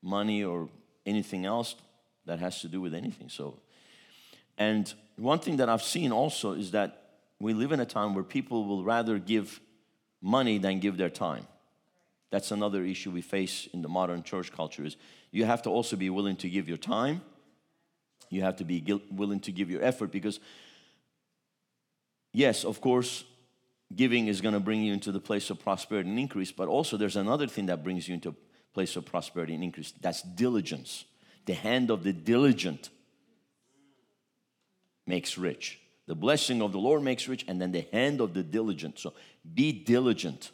money 0.05 0.45
or 0.45 0.69
anything 1.07 1.45
else 1.45 1.75
that 2.27 2.39
has 2.39 2.61
to 2.61 2.69
do 2.69 2.81
with 2.81 2.95
anything. 2.95 3.29
So, 3.29 3.59
and 4.57 4.93
one 5.17 5.39
thing 5.39 5.57
that 5.57 5.69
I've 5.69 5.83
seen 5.83 6.13
also 6.13 6.53
is 6.53 6.71
that 6.73 7.05
we 7.41 7.53
live 7.53 7.73
in 7.73 7.81
a 7.81 7.87
time 7.87 8.15
where 8.15 8.25
people 8.25 8.65
will 8.65 8.85
rather 8.85 9.19
give 9.19 9.61
money 10.23 10.59
than 10.59 10.81
give 10.81 10.97
their 10.97 11.11
time. 11.11 11.47
That's 12.31 12.51
another 12.51 12.85
issue 12.85 13.11
we 13.11 13.23
face 13.23 13.69
in 13.73 13.83
the 13.83 13.89
modern 13.89 14.23
church 14.23 14.51
culture 14.51 14.85
is 14.85 14.97
you 15.31 15.45
have 15.45 15.63
to 15.63 15.71
also 15.71 15.97
be 15.97 16.11
willing 16.11 16.37
to 16.37 16.49
give 16.49 16.69
your 16.69 16.79
time. 16.79 17.21
You 18.31 18.43
have 18.43 18.57
to 18.57 18.65
be 18.65 18.83
willing 19.11 19.41
to 19.41 19.53
give 19.53 19.71
your 19.71 19.83
effort 19.83 20.11
because 20.11 20.41
yes, 22.33 22.65
of 22.65 22.81
course, 22.81 23.25
giving 23.95 24.27
is 24.27 24.41
going 24.41 24.55
to 24.55 24.61
bring 24.61 24.83
you 24.83 24.93
into 24.93 25.13
the 25.13 25.21
place 25.21 25.51
of 25.51 25.61
prosperity 25.61 26.09
and 26.09 26.19
increase, 26.19 26.51
but 26.51 26.69
also 26.69 26.97
there's 26.97 27.17
another 27.17 27.47
thing 27.47 27.67
that 27.67 27.85
brings 27.85 28.09
you 28.09 28.15
into 28.15 28.35
place 28.75 28.97
of 28.97 29.07
prosperity 29.07 29.55
and 29.55 29.65
increase. 29.65 29.93
That's 30.01 30.23
diligence. 30.23 31.05
The 31.47 31.55
hand 31.55 31.91
of 31.91 32.03
the 32.03 32.13
diligent 32.13 32.91
makes 35.07 35.39
rich. 35.39 35.81
The 36.07 36.15
blessing 36.15 36.61
of 36.61 36.73
the 36.73 36.79
Lord 36.79 37.03
makes 37.03 37.29
rich, 37.29 37.45
and 37.49 37.61
then 37.61 37.73
the 37.73 37.87
hand 37.93 38.21
of 38.21 38.35
the 38.35 38.43
diligent. 38.43 38.99
So 38.99 39.15
be 39.55 39.73
diligent. 39.73 40.51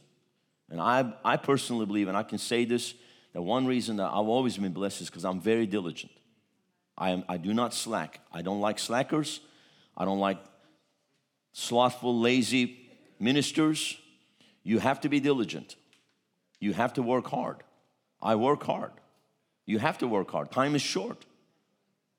And 0.71 0.81
I, 0.81 1.13
I 1.25 1.37
personally 1.37 1.87
believe, 1.87 2.07
and 2.07 2.17
I 2.17 2.23
can 2.23 2.39
say 2.39 2.65
this, 2.65 2.95
that 3.33 3.43
one 3.43 3.67
reason 3.67 3.97
that 3.97 4.07
I've 4.07 4.29
always 4.29 4.57
been 4.57 4.73
blessed 4.73 5.01
is 5.03 5.11
because 5.11 5.25
I'm 5.25 5.41
very 5.41 5.67
diligent. 5.67 6.13
I, 6.97 7.11
am, 7.11 7.25
I 7.29 7.39
do 7.39 7.55
not 7.55 7.75
slack. 7.75 8.21
I 8.33 8.43
don't 8.43 8.61
like 8.61 8.79
slackers. 8.79 9.41
I 9.97 10.05
don't 10.05 10.19
like 10.19 10.39
slothful, 11.53 12.21
lazy 12.21 12.79
ministers. 13.19 13.97
You 14.63 14.79
have 14.79 15.01
to 15.01 15.09
be 15.09 15.19
diligent. 15.19 15.77
You 16.61 16.75
have 16.75 16.93
to 16.95 17.03
work 17.03 17.27
hard. 17.29 17.63
I 18.23 18.35
work 18.37 18.63
hard. 18.63 18.93
You 19.67 19.79
have 19.79 19.99
to 19.99 20.09
work 20.09 20.31
hard. 20.31 20.51
Time 20.51 20.75
is 20.75 20.83
short. 20.83 21.25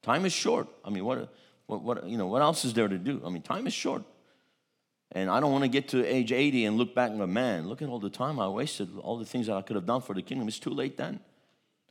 Time 0.02 0.26
is 0.26 0.34
short. 0.34 0.68
I 0.84 0.90
mean, 0.90 1.06
what, 1.06 1.34
what, 1.68 1.84
what, 1.84 2.08
you 2.08 2.18
know, 2.18 2.28
what 2.28 2.42
else 2.42 2.66
is 2.66 2.74
there 2.74 2.88
to 2.88 2.98
do? 2.98 3.22
I 3.26 3.30
mean, 3.30 3.42
time 3.42 3.68
is 3.68 3.74
short. 3.74 4.04
And 5.12 5.30
I 5.30 5.40
don't 5.40 5.52
want 5.52 5.64
to 5.64 5.70
get 5.70 5.90
to 5.90 6.06
age 6.06 6.32
80 6.32 6.66
and 6.66 6.78
look 6.78 6.96
back 6.96 7.10
and 7.10 7.20
go, 7.20 7.28
man, 7.28 7.68
look 7.68 7.82
at 7.82 7.90
all 7.90 8.00
the 8.00 8.10
time 8.10 8.40
I 8.40 8.48
wasted, 8.48 8.90
all 8.98 9.18
the 9.18 9.26
things 9.26 9.48
that 9.48 9.58
I 9.58 9.62
could 9.62 9.76
have 9.76 9.86
done 9.86 10.02
for 10.02 10.14
the 10.14 10.22
kingdom. 10.22 10.48
It's 10.48 10.60
too 10.60 10.70
late 10.70 10.98
then. 10.98 11.20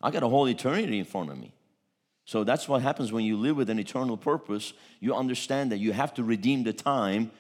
I 0.03 0.11
got 0.11 0.23
a 0.23 0.29
whole 0.29 0.49
eternity 0.49 0.99
in 0.99 1.05
front 1.05 1.31
of 1.31 1.39
me. 1.39 1.53
So 2.25 2.45
that's 2.45 2.69
what 2.69 2.81
happens 2.81 3.13
when 3.13 3.25
you 3.25 3.37
live 3.37 3.57
with 3.57 3.69
an 3.71 3.79
eternal 3.79 4.17
purpose. 4.17 4.73
You 5.01 5.15
understand 5.15 5.73
that 5.73 5.79
you 5.79 5.93
have 5.93 6.15
to 6.15 6.25
redeem 6.25 6.65
the 6.65 6.73
time. 6.73 7.31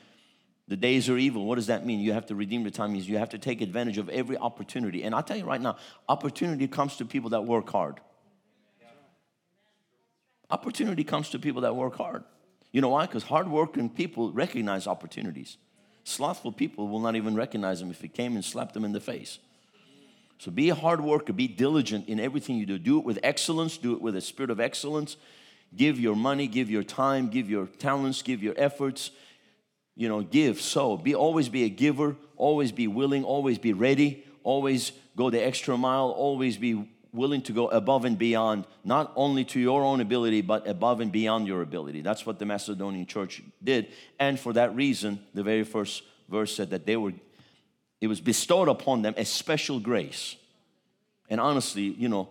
The 0.70 0.76
days 0.76 1.08
are 1.08 1.18
evil. 1.18 1.46
What 1.46 1.56
does 1.56 1.66
that 1.66 1.84
mean? 1.84 1.98
You 1.98 2.12
have 2.12 2.26
to 2.26 2.36
redeem 2.36 2.62
the 2.62 2.70
time 2.70 2.94
you 2.94 3.18
have 3.18 3.30
to 3.30 3.38
take 3.38 3.60
advantage 3.60 3.98
of 3.98 4.08
every 4.08 4.36
opportunity. 4.36 5.02
And 5.02 5.12
I'll 5.16 5.22
tell 5.24 5.36
you 5.36 5.44
right 5.44 5.60
now, 5.60 5.76
opportunity 6.08 6.68
comes 6.68 6.96
to 6.98 7.04
people 7.04 7.30
that 7.30 7.44
work 7.44 7.68
hard. 7.68 7.98
Opportunity 10.48 11.02
comes 11.02 11.30
to 11.30 11.40
people 11.40 11.62
that 11.62 11.74
work 11.74 11.96
hard. 11.96 12.22
You 12.70 12.80
know 12.80 12.90
why? 12.90 13.06
Because 13.06 13.24
hardworking 13.24 13.90
people 13.90 14.30
recognize 14.30 14.86
opportunities. 14.86 15.56
Slothful 16.04 16.52
people 16.52 16.86
will 16.86 17.00
not 17.00 17.16
even 17.16 17.34
recognize 17.34 17.80
them 17.80 17.90
if 17.90 18.04
it 18.04 18.14
came 18.14 18.36
and 18.36 18.44
slapped 18.44 18.74
them 18.74 18.84
in 18.84 18.92
the 18.92 19.00
face. 19.00 19.40
So 20.38 20.52
be 20.52 20.68
a 20.68 20.76
hard 20.76 21.00
worker, 21.00 21.32
be 21.32 21.48
diligent 21.48 22.08
in 22.08 22.20
everything 22.20 22.58
you 22.58 22.66
do. 22.66 22.78
Do 22.78 23.00
it 23.00 23.04
with 23.04 23.18
excellence, 23.24 23.76
do 23.76 23.92
it 23.94 24.00
with 24.00 24.14
a 24.14 24.20
spirit 24.20 24.50
of 24.50 24.60
excellence. 24.60 25.16
Give 25.76 25.98
your 25.98 26.14
money, 26.14 26.46
give 26.46 26.70
your 26.70 26.84
time, 26.84 27.28
give 27.28 27.50
your 27.50 27.66
talents, 27.66 28.22
give 28.22 28.40
your 28.40 28.54
efforts. 28.56 29.10
You 29.96 30.08
know, 30.08 30.22
give, 30.22 30.60
so 30.60 30.96
be 30.96 31.14
always 31.14 31.48
be 31.48 31.64
a 31.64 31.68
giver, 31.68 32.16
always 32.36 32.72
be 32.72 32.86
willing, 32.86 33.24
always 33.24 33.58
be 33.58 33.72
ready, 33.72 34.24
always 34.42 34.92
go 35.16 35.30
the 35.30 35.44
extra 35.44 35.76
mile, 35.76 36.10
always 36.10 36.56
be 36.56 36.88
willing 37.12 37.42
to 37.42 37.52
go 37.52 37.68
above 37.68 38.04
and 38.04 38.18
beyond, 38.18 38.64
not 38.84 39.12
only 39.16 39.44
to 39.44 39.60
your 39.60 39.82
own 39.82 40.00
ability, 40.00 40.42
but 40.42 40.66
above 40.66 41.00
and 41.00 41.10
beyond 41.10 41.46
your 41.46 41.62
ability. 41.62 42.02
That's 42.02 42.24
what 42.24 42.38
the 42.38 42.46
Macedonian 42.46 43.06
church 43.06 43.42
did. 43.62 43.88
And 44.18 44.38
for 44.38 44.52
that 44.52 44.74
reason, 44.74 45.20
the 45.34 45.42
very 45.42 45.64
first 45.64 46.02
verse 46.28 46.54
said 46.54 46.70
that 46.70 46.86
they 46.86 46.96
were, 46.96 47.12
it 48.00 48.06
was 48.06 48.20
bestowed 48.20 48.68
upon 48.68 49.02
them 49.02 49.14
a 49.16 49.24
special 49.24 49.80
grace. 49.80 50.36
And 51.28 51.40
honestly, 51.40 51.82
you 51.82 52.08
know, 52.08 52.28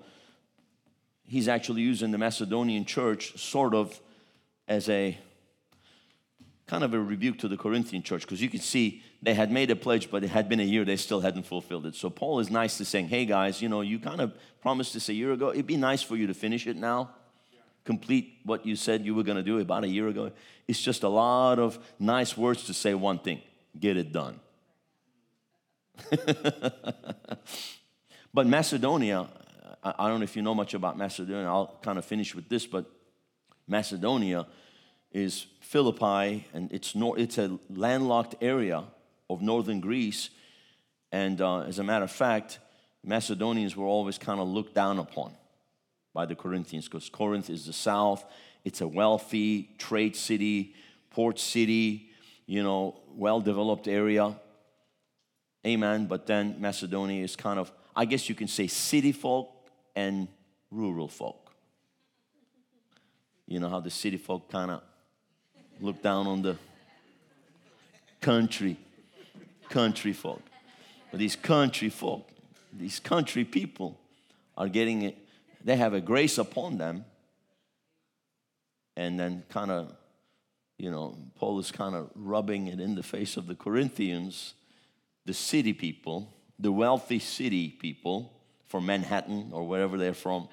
he's 1.28 1.48
actually 1.48 1.82
using 1.82 2.12
the 2.12 2.18
Macedonian 2.18 2.86
church 2.86 3.38
sort 3.38 3.74
of 3.74 4.00
as 4.68 4.88
a 4.90 5.18
kind 6.70 6.84
of 6.84 6.94
a 6.94 7.00
rebuke 7.00 7.40
to 7.40 7.48
the 7.48 7.58
Corinthian 7.58 8.04
church 8.04 8.22
because 8.22 8.40
you 8.40 8.48
can 8.48 8.60
see 8.60 9.02
they 9.24 9.34
had 9.34 9.52
made 9.52 9.72
a 9.72 9.76
pledge, 9.76 10.12
but 10.12 10.24
it 10.24 10.30
had 10.30 10.48
been 10.48 10.60
a 10.60 10.64
year, 10.64 10.86
they 10.86 10.98
still 10.98 11.20
hadn't 11.20 11.48
fulfilled 11.48 11.88
it. 11.88 11.96
So 11.96 12.12
Paul 12.12 12.40
is 12.40 12.52
nice 12.52 12.78
to 12.78 12.86
saying, 12.86 13.08
hey 13.08 13.26
guys, 13.26 13.60
you 13.60 13.68
know, 13.68 13.82
you 13.82 13.98
kind 13.98 14.22
of 14.22 14.34
promised 14.62 14.94
this 14.94 15.10
a 15.10 15.14
year 15.14 15.32
ago. 15.32 15.50
It'd 15.50 15.66
be 15.66 15.78
nice 15.78 16.04
for 16.04 16.16
you 16.16 16.28
to 16.28 16.34
finish 16.36 16.68
it 16.68 16.78
now, 16.78 17.10
complete 17.86 18.38
what 18.44 18.68
you 18.68 18.76
said 18.76 19.04
you 19.04 19.16
were 19.16 19.24
going 19.24 19.38
to 19.38 19.44
do 19.44 19.58
about 19.58 19.84
a 19.84 19.88
year 19.88 20.10
ago. 20.10 20.32
It's 20.68 20.80
just 20.80 21.02
a 21.02 21.10
lot 21.10 21.58
of 21.58 21.80
nice 21.98 22.38
words 22.38 22.66
to 22.66 22.74
say 22.76 22.94
one 22.94 23.18
thing 23.18 23.42
get 23.80 23.98
it 23.98 24.12
done. 24.12 24.40
but 28.32 28.46
Macedonia, 28.46 29.28
I 29.84 30.08
don't 30.08 30.20
know 30.20 30.24
if 30.24 30.36
you 30.36 30.44
know 30.44 30.54
much 30.54 30.76
about 30.76 31.00
Macedonia. 31.00 31.48
I'll 31.48 31.80
kind 31.82 31.98
of 31.98 32.06
finish 32.06 32.36
with 32.36 32.48
this, 32.48 32.68
but 32.68 32.86
Macedonia 33.68 34.46
is 35.12 35.48
Philippi, 35.62 36.48
and 36.54 36.72
it's, 36.72 36.94
it's 36.96 37.38
a 37.38 37.60
landlocked 37.70 38.36
area 38.42 38.84
of 39.30 39.42
northern 39.42 39.80
Greece. 39.80 40.30
And 41.12 41.42
uh, 41.42 41.62
as 41.62 41.80
a 41.80 41.84
matter 41.84 42.06
of 42.06 42.12
fact, 42.12 42.60
Macedonians 43.04 43.76
were 43.76 43.86
always 43.86 44.18
kind 44.18 44.40
of 44.40 44.48
looked 44.48 44.76
down 44.76 45.00
upon 45.00 45.32
by 46.14 46.26
the 46.26 46.36
Corinthians 46.36 46.86
because 46.86 47.10
Corinth 47.10 47.50
is 47.50 47.66
the 47.66 47.74
south. 47.74 48.26
It's 48.64 48.82
a 48.82 48.88
wealthy 48.88 49.70
trade 49.78 50.16
city, 50.16 50.76
port 51.10 51.40
city, 51.40 52.10
you 52.46 52.64
know, 52.64 53.00
well 53.16 53.42
developed 53.42 53.88
area. 53.88 54.36
Amen. 55.66 56.06
But 56.08 56.26
then 56.26 56.56
Macedonia 56.60 57.24
is 57.24 57.36
kind 57.36 57.60
of, 57.60 57.72
I 57.96 58.06
guess 58.06 58.30
you 58.30 58.36
can 58.36 58.48
say, 58.48 58.68
city 58.68 59.12
folk 59.12 59.52
and 59.96 60.28
rural 60.72 61.08
folk. 61.08 61.52
You 63.48 63.60
know 63.60 63.70
how 63.70 63.80
the 63.80 63.90
city 63.90 64.18
folk 64.18 64.50
kind 64.52 64.72
of 64.72 64.82
look 65.80 66.02
down 66.02 66.28
on 66.28 66.42
the 66.42 66.58
country, 68.22 68.78
country 69.70 70.14
folk. 70.14 70.42
But 71.12 71.20
these 71.20 71.36
country 71.36 71.90
folk, 71.90 72.30
these 72.78 73.00
country 73.00 73.44
people 73.44 74.00
are 74.58 74.68
getting 74.68 75.04
it, 75.04 75.18
they 75.64 75.76
have 75.76 75.94
a 75.94 76.02
grace 76.02 76.38
upon 76.38 76.78
them. 76.78 77.06
And 78.96 79.20
then 79.20 79.44
kind 79.50 79.72
of, 79.72 79.96
you 80.78 80.92
know, 80.92 81.16
Paul 81.36 81.60
is 81.60 81.72
kind 81.72 81.96
of 81.96 82.10
rubbing 82.16 82.68
it 82.68 82.80
in 82.80 82.96
the 82.96 83.04
face 83.04 83.38
of 83.38 83.48
the 83.48 83.56
Corinthians, 83.56 84.54
the 85.26 85.34
city 85.34 85.74
people, 85.74 86.34
the 86.58 86.72
wealthy 86.72 87.20
city 87.20 87.70
people 87.70 88.34
from 88.68 88.86
Manhattan 88.86 89.50
or 89.54 89.66
wherever 89.66 89.98
they're 89.98 90.14
from. 90.14 90.50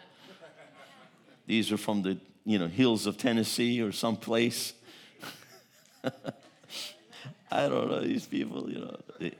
These 1.46 1.72
are 1.72 1.76
from 1.76 2.02
the, 2.02 2.18
you 2.44 2.58
know, 2.58 2.68
hills 2.68 3.06
of 3.06 3.18
Tennessee 3.18 3.80
or 3.82 3.92
someplace 3.92 4.72
I 7.50 7.68
don't 7.68 7.90
know 7.90 8.00
these 8.00 8.26
people, 8.26 8.70
you 8.70 8.80
know. 8.80 9.30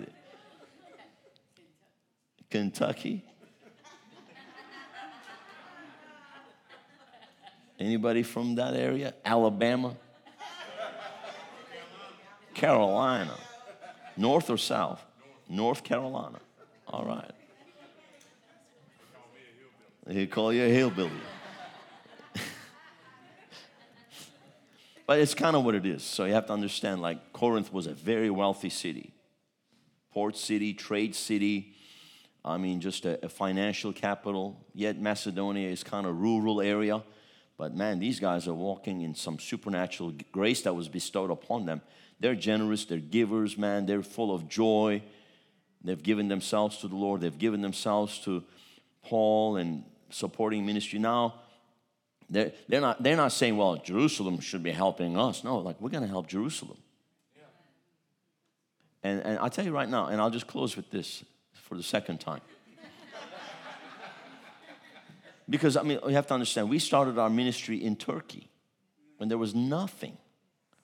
Kentucky. 2.51 3.23
Anybody 7.79 8.23
from 8.23 8.55
that 8.55 8.75
area? 8.75 9.15
Alabama? 9.25 9.95
Carolina. 12.55 13.35
North 14.17 14.49
or 14.49 14.57
south? 14.57 15.05
North 15.49 15.85
Carolina. 15.85 16.41
All 16.89 17.05
right. 17.05 17.31
He 20.09 20.27
call 20.27 20.53
you 20.53 20.65
a 20.65 20.69
hillbilly. 20.69 21.11
But 25.07 25.21
it's 25.21 25.35
kind 25.35 25.55
of 25.55 25.65
what 25.65 25.75
it 25.75 25.87
is. 25.87 26.03
So 26.03 26.25
you 26.25 26.33
have 26.35 26.47
to 26.47 26.53
understand 26.53 27.01
like 27.01 27.33
Corinth 27.33 27.73
was 27.73 27.87
a 27.87 27.95
very 27.95 28.31
wealthy 28.31 28.71
city. 28.71 29.15
port 30.13 30.37
city, 30.37 30.73
trade 30.73 31.15
city. 31.15 31.75
I 32.45 32.57
mean, 32.57 32.81
just 32.81 33.05
a, 33.05 33.25
a 33.25 33.29
financial 33.29 33.93
capital. 33.93 34.65
Yet 34.75 34.99
Macedonia 34.99 35.69
is 35.69 35.85
kind 35.85 36.07
of 36.07 36.13
a 36.13 36.15
rural 36.15 36.61
area. 36.61 37.03
But 37.59 37.75
man, 37.75 37.99
these 37.99 38.19
guys 38.19 38.49
are 38.49 38.55
walking 38.55 39.03
in 39.03 39.15
some 39.15 39.39
supernatural 39.39 40.15
grace 40.33 40.63
that 40.63 40.75
was 40.75 40.89
bestowed 40.89 41.31
upon 41.31 41.67
them. 41.67 41.83
They're 42.19 42.35
generous, 42.35 42.87
they're 42.87 42.99
givers, 42.99 43.59
man. 43.59 43.87
They're 43.87 44.03
full 44.03 44.35
of 44.35 44.49
joy. 44.49 45.03
They've 45.85 46.03
given 46.03 46.29
themselves 46.29 46.79
to 46.79 46.89
the 46.89 46.97
Lord, 46.97 47.21
they've 47.21 47.39
given 47.39 47.61
themselves 47.61 48.19
to 48.21 48.43
Paul 49.03 49.57
and 49.57 49.85
supporting 50.11 50.65
ministry. 50.65 50.99
Now, 50.99 51.35
they're, 52.29 52.53
they're, 52.69 52.81
not, 52.81 53.03
they're 53.03 53.17
not 53.17 53.33
saying, 53.33 53.57
well, 53.57 53.77
Jerusalem 53.77 54.41
should 54.41 54.63
be 54.63 54.73
helping 54.73 55.19
us. 55.19 55.45
No, 55.45 55.59
like, 55.59 55.81
we're 55.81 55.91
going 55.91 56.03
to 56.03 56.09
help 56.09 56.27
Jerusalem. 56.27 56.79
And, 59.03 59.21
and 59.21 59.39
I'll 59.39 59.51
tell 59.51 59.65
you 59.65 59.71
right 59.71 59.89
now, 59.89 60.07
and 60.07 60.21
I'll 60.21 60.31
just 60.31 60.49
close 60.49 60.77
with 60.77 60.91
this 60.91 61.25
for 61.53 61.77
the 61.77 61.83
second 61.83 62.19
time. 62.19 62.41
because, 65.49 65.77
I 65.77 65.83
mean, 65.83 66.01
you 66.05 66.15
have 66.15 66.27
to 66.27 66.35
understand, 66.35 66.69
we 66.69 66.81
started 66.81 67.17
our 67.17 67.31
ministry 67.31 67.83
in 67.83 67.95
Turkey 67.95 68.49
when 69.19 69.29
there 69.29 69.39
was 69.39 69.55
nothing. 69.55 70.17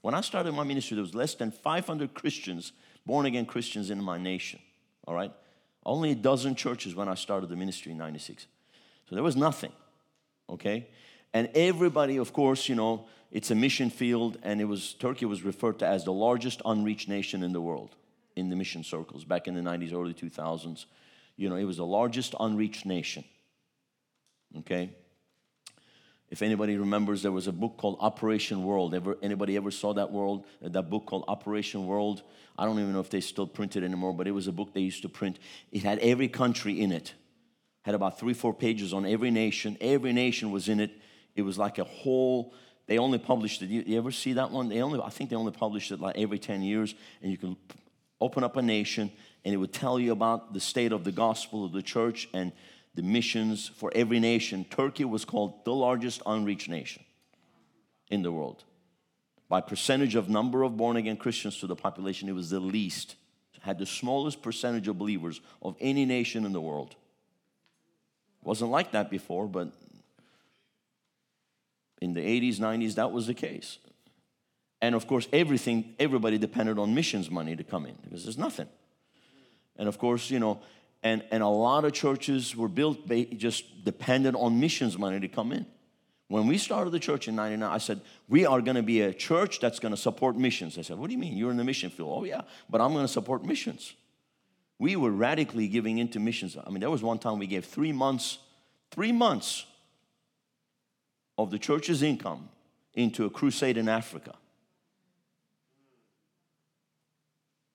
When 0.02 0.14
I 0.14 0.20
started 0.20 0.52
my 0.52 0.62
ministry, 0.62 0.94
there 0.94 1.02
was 1.02 1.14
less 1.14 1.34
than 1.34 1.50
500 1.50 2.14
Christians, 2.14 2.72
born 3.04 3.26
again 3.26 3.44
Christians 3.44 3.90
in 3.90 4.02
my 4.02 4.18
nation. 4.18 4.60
All 5.06 5.14
right? 5.14 5.32
Only 5.84 6.12
a 6.12 6.14
dozen 6.14 6.54
churches 6.54 6.94
when 6.94 7.08
I 7.08 7.14
started 7.14 7.48
the 7.48 7.56
ministry 7.56 7.90
in 7.90 7.98
96. 7.98 8.46
So 9.08 9.16
there 9.16 9.24
was 9.24 9.36
nothing. 9.36 9.72
Okay? 10.48 10.86
And 11.34 11.48
everybody, 11.54 12.18
of 12.18 12.32
course, 12.32 12.68
you 12.68 12.74
know, 12.74 13.06
it's 13.30 13.50
a 13.50 13.54
mission 13.54 13.88
field, 13.88 14.38
and 14.42 14.60
it 14.60 14.66
was 14.66 14.92
Turkey 14.94 15.24
was 15.24 15.42
referred 15.42 15.78
to 15.78 15.86
as 15.86 16.04
the 16.04 16.12
largest 16.12 16.60
unreached 16.64 17.08
nation 17.08 17.42
in 17.42 17.52
the 17.52 17.60
world 17.60 17.96
in 18.36 18.50
the 18.50 18.56
mission 18.56 18.84
circles 18.84 19.24
back 19.24 19.46
in 19.46 19.54
the 19.54 19.60
90s, 19.60 19.92
early 19.92 20.14
2000s. 20.14 20.86
You 21.36 21.48
know, 21.48 21.56
it 21.56 21.64
was 21.64 21.78
the 21.78 21.86
largest 21.86 22.34
unreached 22.38 22.86
nation. 22.86 23.24
Okay? 24.58 24.90
If 26.30 26.40
anybody 26.40 26.76
remembers, 26.76 27.22
there 27.22 27.32
was 27.32 27.46
a 27.46 27.52
book 27.52 27.76
called 27.76 27.98
Operation 28.00 28.64
World. 28.64 28.94
Ever, 28.94 29.18
anybody 29.22 29.56
ever 29.56 29.70
saw 29.70 29.92
that 29.94 30.10
world? 30.10 30.46
That 30.62 30.88
book 30.88 31.04
called 31.06 31.24
Operation 31.28 31.86
World. 31.86 32.22
I 32.58 32.64
don't 32.64 32.78
even 32.78 32.92
know 32.92 33.00
if 33.00 33.10
they 33.10 33.20
still 33.20 33.46
print 33.46 33.76
it 33.76 33.82
anymore, 33.82 34.14
but 34.14 34.26
it 34.26 34.30
was 34.30 34.46
a 34.46 34.52
book 34.52 34.72
they 34.72 34.80
used 34.80 35.02
to 35.02 35.10
print. 35.10 35.38
It 35.70 35.82
had 35.82 35.98
every 35.98 36.28
country 36.28 36.80
in 36.80 36.90
it. 36.90 37.12
Had 37.82 37.94
about 37.94 38.18
three, 38.18 38.32
four 38.32 38.54
pages 38.54 38.94
on 38.94 39.04
every 39.04 39.30
nation. 39.30 39.76
Every 39.80 40.12
nation 40.12 40.50
was 40.50 40.68
in 40.68 40.80
it. 40.80 40.92
It 41.34 41.42
was 41.42 41.58
like 41.58 41.78
a 41.78 41.84
whole. 41.84 42.54
They 42.86 42.98
only 42.98 43.18
published 43.18 43.62
it. 43.62 43.70
You, 43.70 43.82
you 43.86 43.98
ever 43.98 44.10
see 44.10 44.34
that 44.34 44.50
one? 44.50 44.68
They 44.68 44.82
only. 44.82 45.00
I 45.00 45.10
think 45.10 45.30
they 45.30 45.36
only 45.36 45.52
published 45.52 45.92
it 45.92 46.00
like 46.00 46.18
every 46.18 46.38
ten 46.38 46.62
years, 46.62 46.94
and 47.22 47.30
you 47.30 47.38
can 47.38 47.56
open 48.20 48.44
up 48.44 48.56
a 48.56 48.62
nation, 48.62 49.10
and 49.44 49.54
it 49.54 49.56
would 49.56 49.72
tell 49.72 49.98
you 49.98 50.12
about 50.12 50.52
the 50.52 50.60
state 50.60 50.92
of 50.92 51.04
the 51.04 51.12
gospel 51.12 51.64
of 51.64 51.72
the 51.72 51.82
church 51.82 52.28
and 52.32 52.52
the 52.94 53.02
missions 53.02 53.68
for 53.68 53.90
every 53.94 54.20
nation. 54.20 54.64
Turkey 54.64 55.04
was 55.04 55.24
called 55.24 55.64
the 55.64 55.72
largest 55.72 56.22
unreached 56.26 56.68
nation 56.68 57.02
in 58.10 58.22
the 58.22 58.30
world. 58.30 58.64
By 59.48 59.60
percentage 59.60 60.14
of 60.14 60.28
number 60.28 60.62
of 60.62 60.76
born 60.76 60.96
again 60.96 61.16
Christians 61.16 61.58
to 61.58 61.66
the 61.66 61.76
population, 61.76 62.28
it 62.28 62.32
was 62.32 62.50
the 62.50 62.60
least, 62.60 63.16
had 63.62 63.78
the 63.78 63.86
smallest 63.86 64.42
percentage 64.42 64.88
of 64.88 64.98
believers 64.98 65.40
of 65.60 65.76
any 65.80 66.04
nation 66.04 66.44
in 66.44 66.52
the 66.52 66.60
world. 66.60 66.96
Wasn't 68.42 68.70
like 68.70 68.92
that 68.92 69.10
before, 69.10 69.46
but 69.46 69.72
in 72.02 72.14
the 72.14 72.20
80s, 72.20 72.56
90s, 72.56 72.96
that 72.96 73.12
was 73.12 73.28
the 73.28 73.34
case. 73.34 73.78
And 74.80 74.96
of 74.96 75.06
course, 75.06 75.28
everything, 75.32 75.94
everybody 76.00 76.36
depended 76.36 76.78
on 76.78 76.94
missions 76.94 77.30
money 77.30 77.54
to 77.54 77.62
come 77.62 77.86
in 77.86 77.94
because 78.02 78.24
there's 78.24 78.36
nothing. 78.36 78.66
And 79.76 79.88
of 79.88 79.98
course, 79.98 80.28
you 80.28 80.40
know, 80.40 80.60
and, 81.04 81.22
and 81.30 81.44
a 81.44 81.48
lot 81.48 81.84
of 81.84 81.92
churches 81.92 82.56
were 82.56 82.68
built 82.68 83.08
just 83.36 83.84
dependent 83.84 84.36
on 84.36 84.58
missions 84.58 84.98
money 84.98 85.20
to 85.20 85.28
come 85.28 85.52
in. 85.52 85.64
When 86.26 86.48
we 86.48 86.58
started 86.58 86.90
the 86.90 86.98
church 86.98 87.28
in 87.28 87.36
99, 87.36 87.70
I 87.70 87.78
said, 87.78 88.00
We 88.28 88.46
are 88.46 88.60
going 88.60 88.76
to 88.76 88.82
be 88.82 89.02
a 89.02 89.12
church 89.12 89.60
that's 89.60 89.78
going 89.78 89.92
to 89.92 90.00
support 90.00 90.36
missions. 90.36 90.78
I 90.78 90.82
said, 90.82 90.98
What 90.98 91.08
do 91.08 91.12
you 91.12 91.18
mean? 91.18 91.36
You're 91.36 91.50
in 91.50 91.56
the 91.56 91.64
mission 91.64 91.90
field. 91.90 92.10
Oh, 92.12 92.24
yeah, 92.24 92.42
but 92.68 92.80
I'm 92.80 92.92
going 92.92 93.04
to 93.04 93.12
support 93.12 93.44
missions. 93.44 93.92
We 94.78 94.96
were 94.96 95.10
radically 95.10 95.68
giving 95.68 95.98
into 95.98 96.18
missions. 96.18 96.56
I 96.56 96.68
mean, 96.70 96.80
there 96.80 96.90
was 96.90 97.02
one 97.02 97.18
time 97.18 97.38
we 97.38 97.46
gave 97.46 97.64
three 97.64 97.92
months, 97.92 98.38
three 98.90 99.12
months 99.12 99.66
of 101.38 101.50
the 101.50 101.58
church's 101.58 102.02
income 102.02 102.48
into 102.94 103.24
a 103.24 103.30
crusade 103.30 103.76
in 103.76 103.88
Africa. 103.88 104.34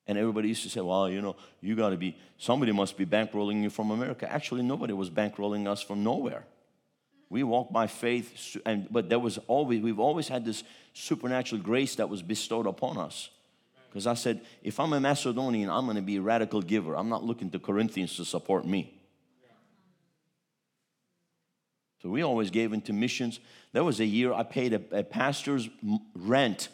And 0.08 0.18
everybody 0.18 0.48
used 0.48 0.64
to 0.64 0.70
say, 0.70 0.80
well, 0.80 1.10
you 1.10 1.22
know, 1.22 1.36
you 1.60 1.76
got 1.76 1.90
to 1.90 1.98
be, 1.98 2.16
somebody 2.38 2.72
must 2.72 2.98
be 2.98 3.06
bankrolling 3.06 3.62
you 3.62 3.70
from 3.70 3.92
America. 3.92 4.32
Actually, 4.32 4.64
nobody 4.64 4.94
was 4.94 5.10
bankrolling 5.10 5.68
us 5.68 5.82
from 5.82 6.04
nowhere. 6.04 6.46
We 7.30 7.44
walked 7.44 7.74
by 7.74 7.88
faith, 7.88 8.56
and, 8.66 8.88
but 8.90 9.10
there 9.10 9.20
was 9.20 9.38
always, 9.48 9.82
we've 9.82 10.00
always 10.00 10.30
had 10.30 10.46
this 10.46 10.64
supernatural 10.94 11.62
grace 11.62 11.96
that 11.96 12.08
was 12.08 12.22
bestowed 12.22 12.68
upon 12.68 12.98
us. 12.98 13.30
Because 13.90 14.08
I 14.08 14.14
said, 14.14 14.42
if 14.64 14.80
I'm 14.80 14.94
a 14.94 15.00
Macedonian, 15.00 15.70
I'm 15.70 15.86
going 15.86 15.98
to 15.98 16.02
be 16.02 16.18
a 16.18 16.22
radical 16.22 16.62
giver. 16.62 16.96
I'm 16.96 17.10
not 17.10 17.26
looking 17.26 17.50
to 17.52 17.60
Corinthians 17.60 18.16
to 18.16 18.24
support 18.24 18.66
me. 18.66 18.97
So 22.02 22.10
we 22.10 22.22
always 22.22 22.52
gave 22.52 22.74
into 22.74 22.94
missions. 22.94 23.40
There 23.74 23.84
was 23.84 24.00
a 24.00 24.06
year 24.06 24.34
I 24.34 24.44
paid 24.44 24.74
a, 24.74 25.00
a 25.00 25.04
pastor's 25.04 25.68
rent 26.16 26.70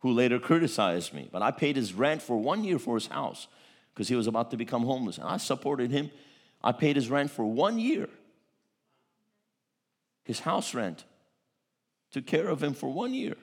who 0.00 0.10
later 0.10 0.38
criticized 0.38 1.14
me. 1.14 1.28
But 1.30 1.42
I 1.42 1.52
paid 1.52 1.76
his 1.76 1.94
rent 1.94 2.22
for 2.22 2.36
one 2.36 2.64
year 2.64 2.78
for 2.78 2.96
his 2.96 3.06
house 3.06 3.46
because 3.94 4.08
he 4.08 4.16
was 4.16 4.26
about 4.26 4.50
to 4.50 4.56
become 4.56 4.82
homeless. 4.82 5.18
And 5.18 5.28
I 5.28 5.36
supported 5.36 5.90
him. 5.90 6.10
I 6.62 6.72
paid 6.72 6.96
his 6.96 7.08
rent 7.08 7.30
for 7.30 7.44
one 7.44 7.78
year, 7.78 8.08
his 10.24 10.40
house 10.40 10.74
rent. 10.74 11.04
Took 12.12 12.26
care 12.26 12.48
of 12.48 12.62
him 12.62 12.74
for 12.74 12.92
one 12.92 13.14
year. 13.14 13.36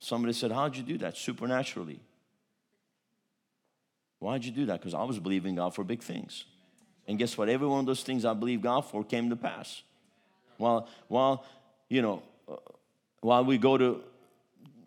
Somebody 0.00 0.32
said, 0.32 0.50
How'd 0.50 0.76
you 0.76 0.82
do 0.82 0.98
that? 0.98 1.16
Supernaturally. 1.16 2.00
Why'd 4.18 4.44
you 4.44 4.50
do 4.50 4.66
that? 4.66 4.80
Because 4.80 4.94
I 4.94 5.02
was 5.04 5.18
believing 5.18 5.56
God 5.56 5.74
for 5.74 5.84
big 5.84 6.02
things. 6.02 6.44
And 7.06 7.18
guess 7.18 7.36
what? 7.36 7.48
Every 7.48 7.66
one 7.66 7.80
of 7.80 7.86
those 7.86 8.02
things 8.02 8.24
I 8.24 8.34
believed 8.34 8.62
God 8.62 8.82
for 8.82 9.04
came 9.04 9.30
to 9.30 9.36
pass. 9.36 9.82
While, 10.58 10.88
while 11.08 11.44
you 11.88 12.02
know, 12.02 12.22
uh, 12.50 12.56
while 13.20 13.44
we 13.44 13.58
go 13.58 13.76
to 13.76 14.02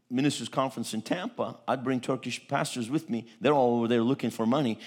ministers 0.10 0.50
conference 0.50 0.94
in 0.94 1.02
Tampa, 1.02 1.58
I'd 1.68 1.84
bring 1.84 2.02
Turkish 2.02 2.46
pastors 2.48 2.90
with 2.90 3.10
me. 3.10 3.28
They're 3.40 3.54
all 3.54 3.78
over 3.78 3.88
there 3.88 4.02
looking 4.02 4.32
for 4.32 4.46
money. 4.46 4.80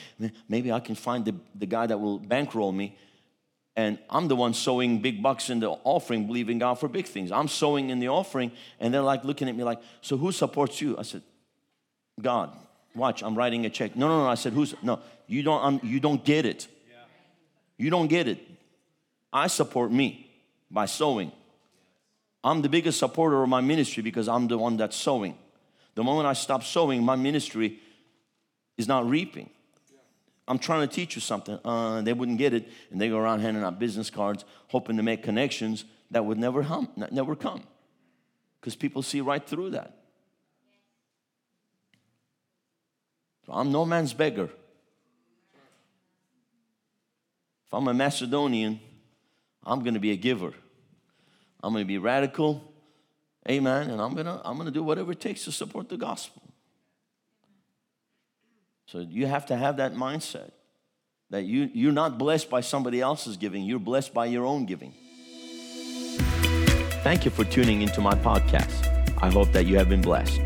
Maybe 0.49 0.73
I 0.73 0.81
can 0.81 0.95
find 0.95 1.25
the, 1.25 1.35
the 1.55 1.67
guy 1.67 1.87
that 1.87 1.99
will 1.99 2.19
bankroll 2.19 2.73
me. 2.73 2.97
And 3.75 3.99
I'm 4.11 4.29
the 4.29 4.37
one 4.37 4.53
sowing 4.53 5.01
big 5.01 5.23
bucks 5.23 5.49
in 5.49 5.61
the 5.61 5.71
offering, 5.71 6.27
believing 6.27 6.59
God 6.59 6.75
for 6.75 6.89
big 6.89 7.07
things. 7.07 7.33
I'm 7.33 7.49
sowing 7.49 7.89
in 7.89 8.01
the 8.01 8.09
offering, 8.09 8.53
and 8.79 8.93
they're 8.93 9.01
like 9.01 9.25
looking 9.25 9.49
at 9.49 9.57
me 9.57 9.65
like, 9.65 9.81
So 10.03 10.17
who 10.17 10.31
supports 10.33 10.81
you? 10.81 10.99
I 10.99 11.03
said, 11.03 11.23
God. 12.21 12.55
Watch, 12.95 13.23
I'm 13.23 13.35
writing 13.35 13.65
a 13.65 13.71
check. 13.71 13.97
No, 13.97 14.09
no, 14.09 14.25
no. 14.25 14.29
I 14.29 14.35
said, 14.35 14.53
Who's 14.53 14.75
no, 14.83 15.01
you 15.27 15.43
don't 15.43 15.65
um, 15.65 15.81
you 15.83 16.01
don't 16.01 16.25
get 16.25 16.45
it. 16.47 16.69
You 17.79 17.91
don't 17.91 18.09
get 18.09 18.29
it. 18.29 18.39
I 19.33 19.47
support 19.47 19.91
me 19.91 20.31
by 20.71 20.87
sowing. 20.87 21.33
I'm 22.45 22.63
the 22.63 22.69
biggest 22.69 22.99
supporter 22.99 23.43
of 23.43 23.49
my 23.49 23.61
ministry 23.61 24.03
because 24.03 24.29
I'm 24.29 24.49
the 24.49 24.59
one 24.59 24.77
that's 24.77 24.97
sowing. 24.97 25.37
The 25.95 26.03
moment 26.03 26.27
I 26.27 26.33
stop 26.33 26.63
sowing, 26.65 27.03
my 27.03 27.17
ministry 27.17 27.79
is 28.77 28.89
not 28.89 29.09
reaping. 29.09 29.49
I'm 30.49 30.59
trying 30.59 30.87
to 30.87 30.93
teach 30.93 31.15
you 31.15 31.21
something. 31.21 31.59
Uh, 31.65 32.03
they 32.03 32.13
wouldn't 32.13 32.39
get 32.39 32.53
it, 32.53 32.69
and 32.91 33.01
they 33.01 33.09
go 33.09 33.19
around 33.19 33.41
handing 33.41 33.63
out 33.63 33.79
business 33.79 34.11
cards, 34.11 34.45
hoping 34.69 34.97
to 34.97 35.03
make 35.03 35.23
connections 35.23 35.85
that 36.11 36.25
would 36.25 36.39
never, 36.39 36.63
hum, 36.63 36.89
never 37.11 37.37
come, 37.37 37.63
because 38.61 38.75
people 38.75 39.03
see 39.03 39.21
right 39.21 39.47
through 39.47 39.71
that. 39.71 39.97
So 43.31 43.32
I'm 43.49 43.73
no 43.73 43.85
man's 43.85 44.13
beggar. 44.13 44.51
If 47.67 47.75
I'm 47.75 47.89
a 47.89 47.95
Macedonian, 47.95 48.81
I'm 49.65 49.81
going 49.81 49.95
to 49.95 50.01
be 50.01 50.13
a 50.13 50.17
giver. 50.17 50.53
I'm 51.63 51.73
going 51.73 51.85
to 51.85 51.89
be 51.89 51.99
radical. 51.99 52.63
Amen. 53.49 53.91
And 53.91 54.01
I'm 54.01 54.15
going 54.15 54.27
to 54.27 54.41
I'm 54.45 54.57
going 54.57 54.67
to 54.67 54.73
do 54.73 54.83
whatever 54.83 55.13
it 55.13 55.21
takes 55.21 55.45
to 55.45 55.53
support 55.53 55.89
the 55.89 55.97
gospel. 55.97 56.43
So 58.87 59.01
you 59.01 59.27
have 59.27 59.47
to 59.47 59.57
have 59.57 59.79
that 59.79 59.95
mindset 59.95 60.51
that 61.31 61.45
you, 61.45 61.71
you're 61.73 61.93
not 61.93 62.19
blessed 62.19 62.51
by 62.51 62.61
somebody 62.61 63.01
else's 63.01 63.39
giving, 63.39 63.65
you're 63.65 63.79
blessed 63.79 64.13
by 64.13 64.27
your 64.27 64.45
own 64.45 64.67
giving. 64.67 64.93
Thank 67.03 67.25
you 67.25 67.31
for 67.31 67.45
tuning 67.45 67.81
into 67.81 68.03
my 68.03 68.15
podcast. 68.15 68.87
I 69.23 69.31
hope 69.31 69.51
that 69.53 69.65
you 69.65 69.79
have 69.79 69.89
been 69.89 70.03
blessed. 70.03 70.41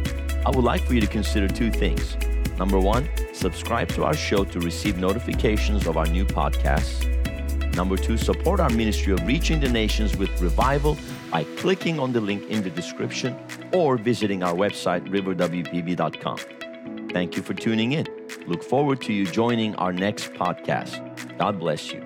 I 0.47 0.51
would 0.51 0.65
like 0.65 0.83
for 0.83 0.95
you 0.95 1.01
to 1.01 1.09
consider 1.09 1.49
two 1.49 1.73
things. 1.73 2.17
Number 2.59 2.79
one, 2.79 3.09
subscribe 3.33 3.88
to 3.90 4.05
our 4.05 4.14
show 4.14 4.45
to 4.45 4.61
receive 4.61 4.99
notifications 4.99 5.87
of 5.87 5.97
our 5.97 6.07
new 6.07 6.25
podcasts. 6.25 7.12
Number 7.75 7.97
two, 7.97 8.16
support 8.16 8.61
our 8.61 8.71
ministry 8.71 9.12
of 9.12 9.27
reaching 9.27 9.61
the 9.61 9.69
nations 9.69 10.16
with 10.16 10.40
revival 10.40 10.97
by 11.31 11.45
clicking 11.59 12.01
on 12.01 12.12
the 12.12 12.21
link 12.21 12.49
in 12.49 12.62
the 12.62 12.71
description 12.71 13.37
or 13.73 13.99
visiting 13.99 14.42
our 14.42 14.55
website, 14.55 15.07
riverwpb.com. 15.09 16.38
Thank 17.11 17.37
you 17.37 17.42
for 17.42 17.55
tuning 17.55 17.92
in. 17.92 18.07
Look 18.47 18.62
forward 18.62 19.03
to 19.03 19.12
you 19.12 19.27
joining 19.27 19.75
our 19.77 19.92
next 19.92 20.33
podcast. 20.33 21.03
God 21.38 21.59
bless 21.59 21.92
you. 21.92 22.06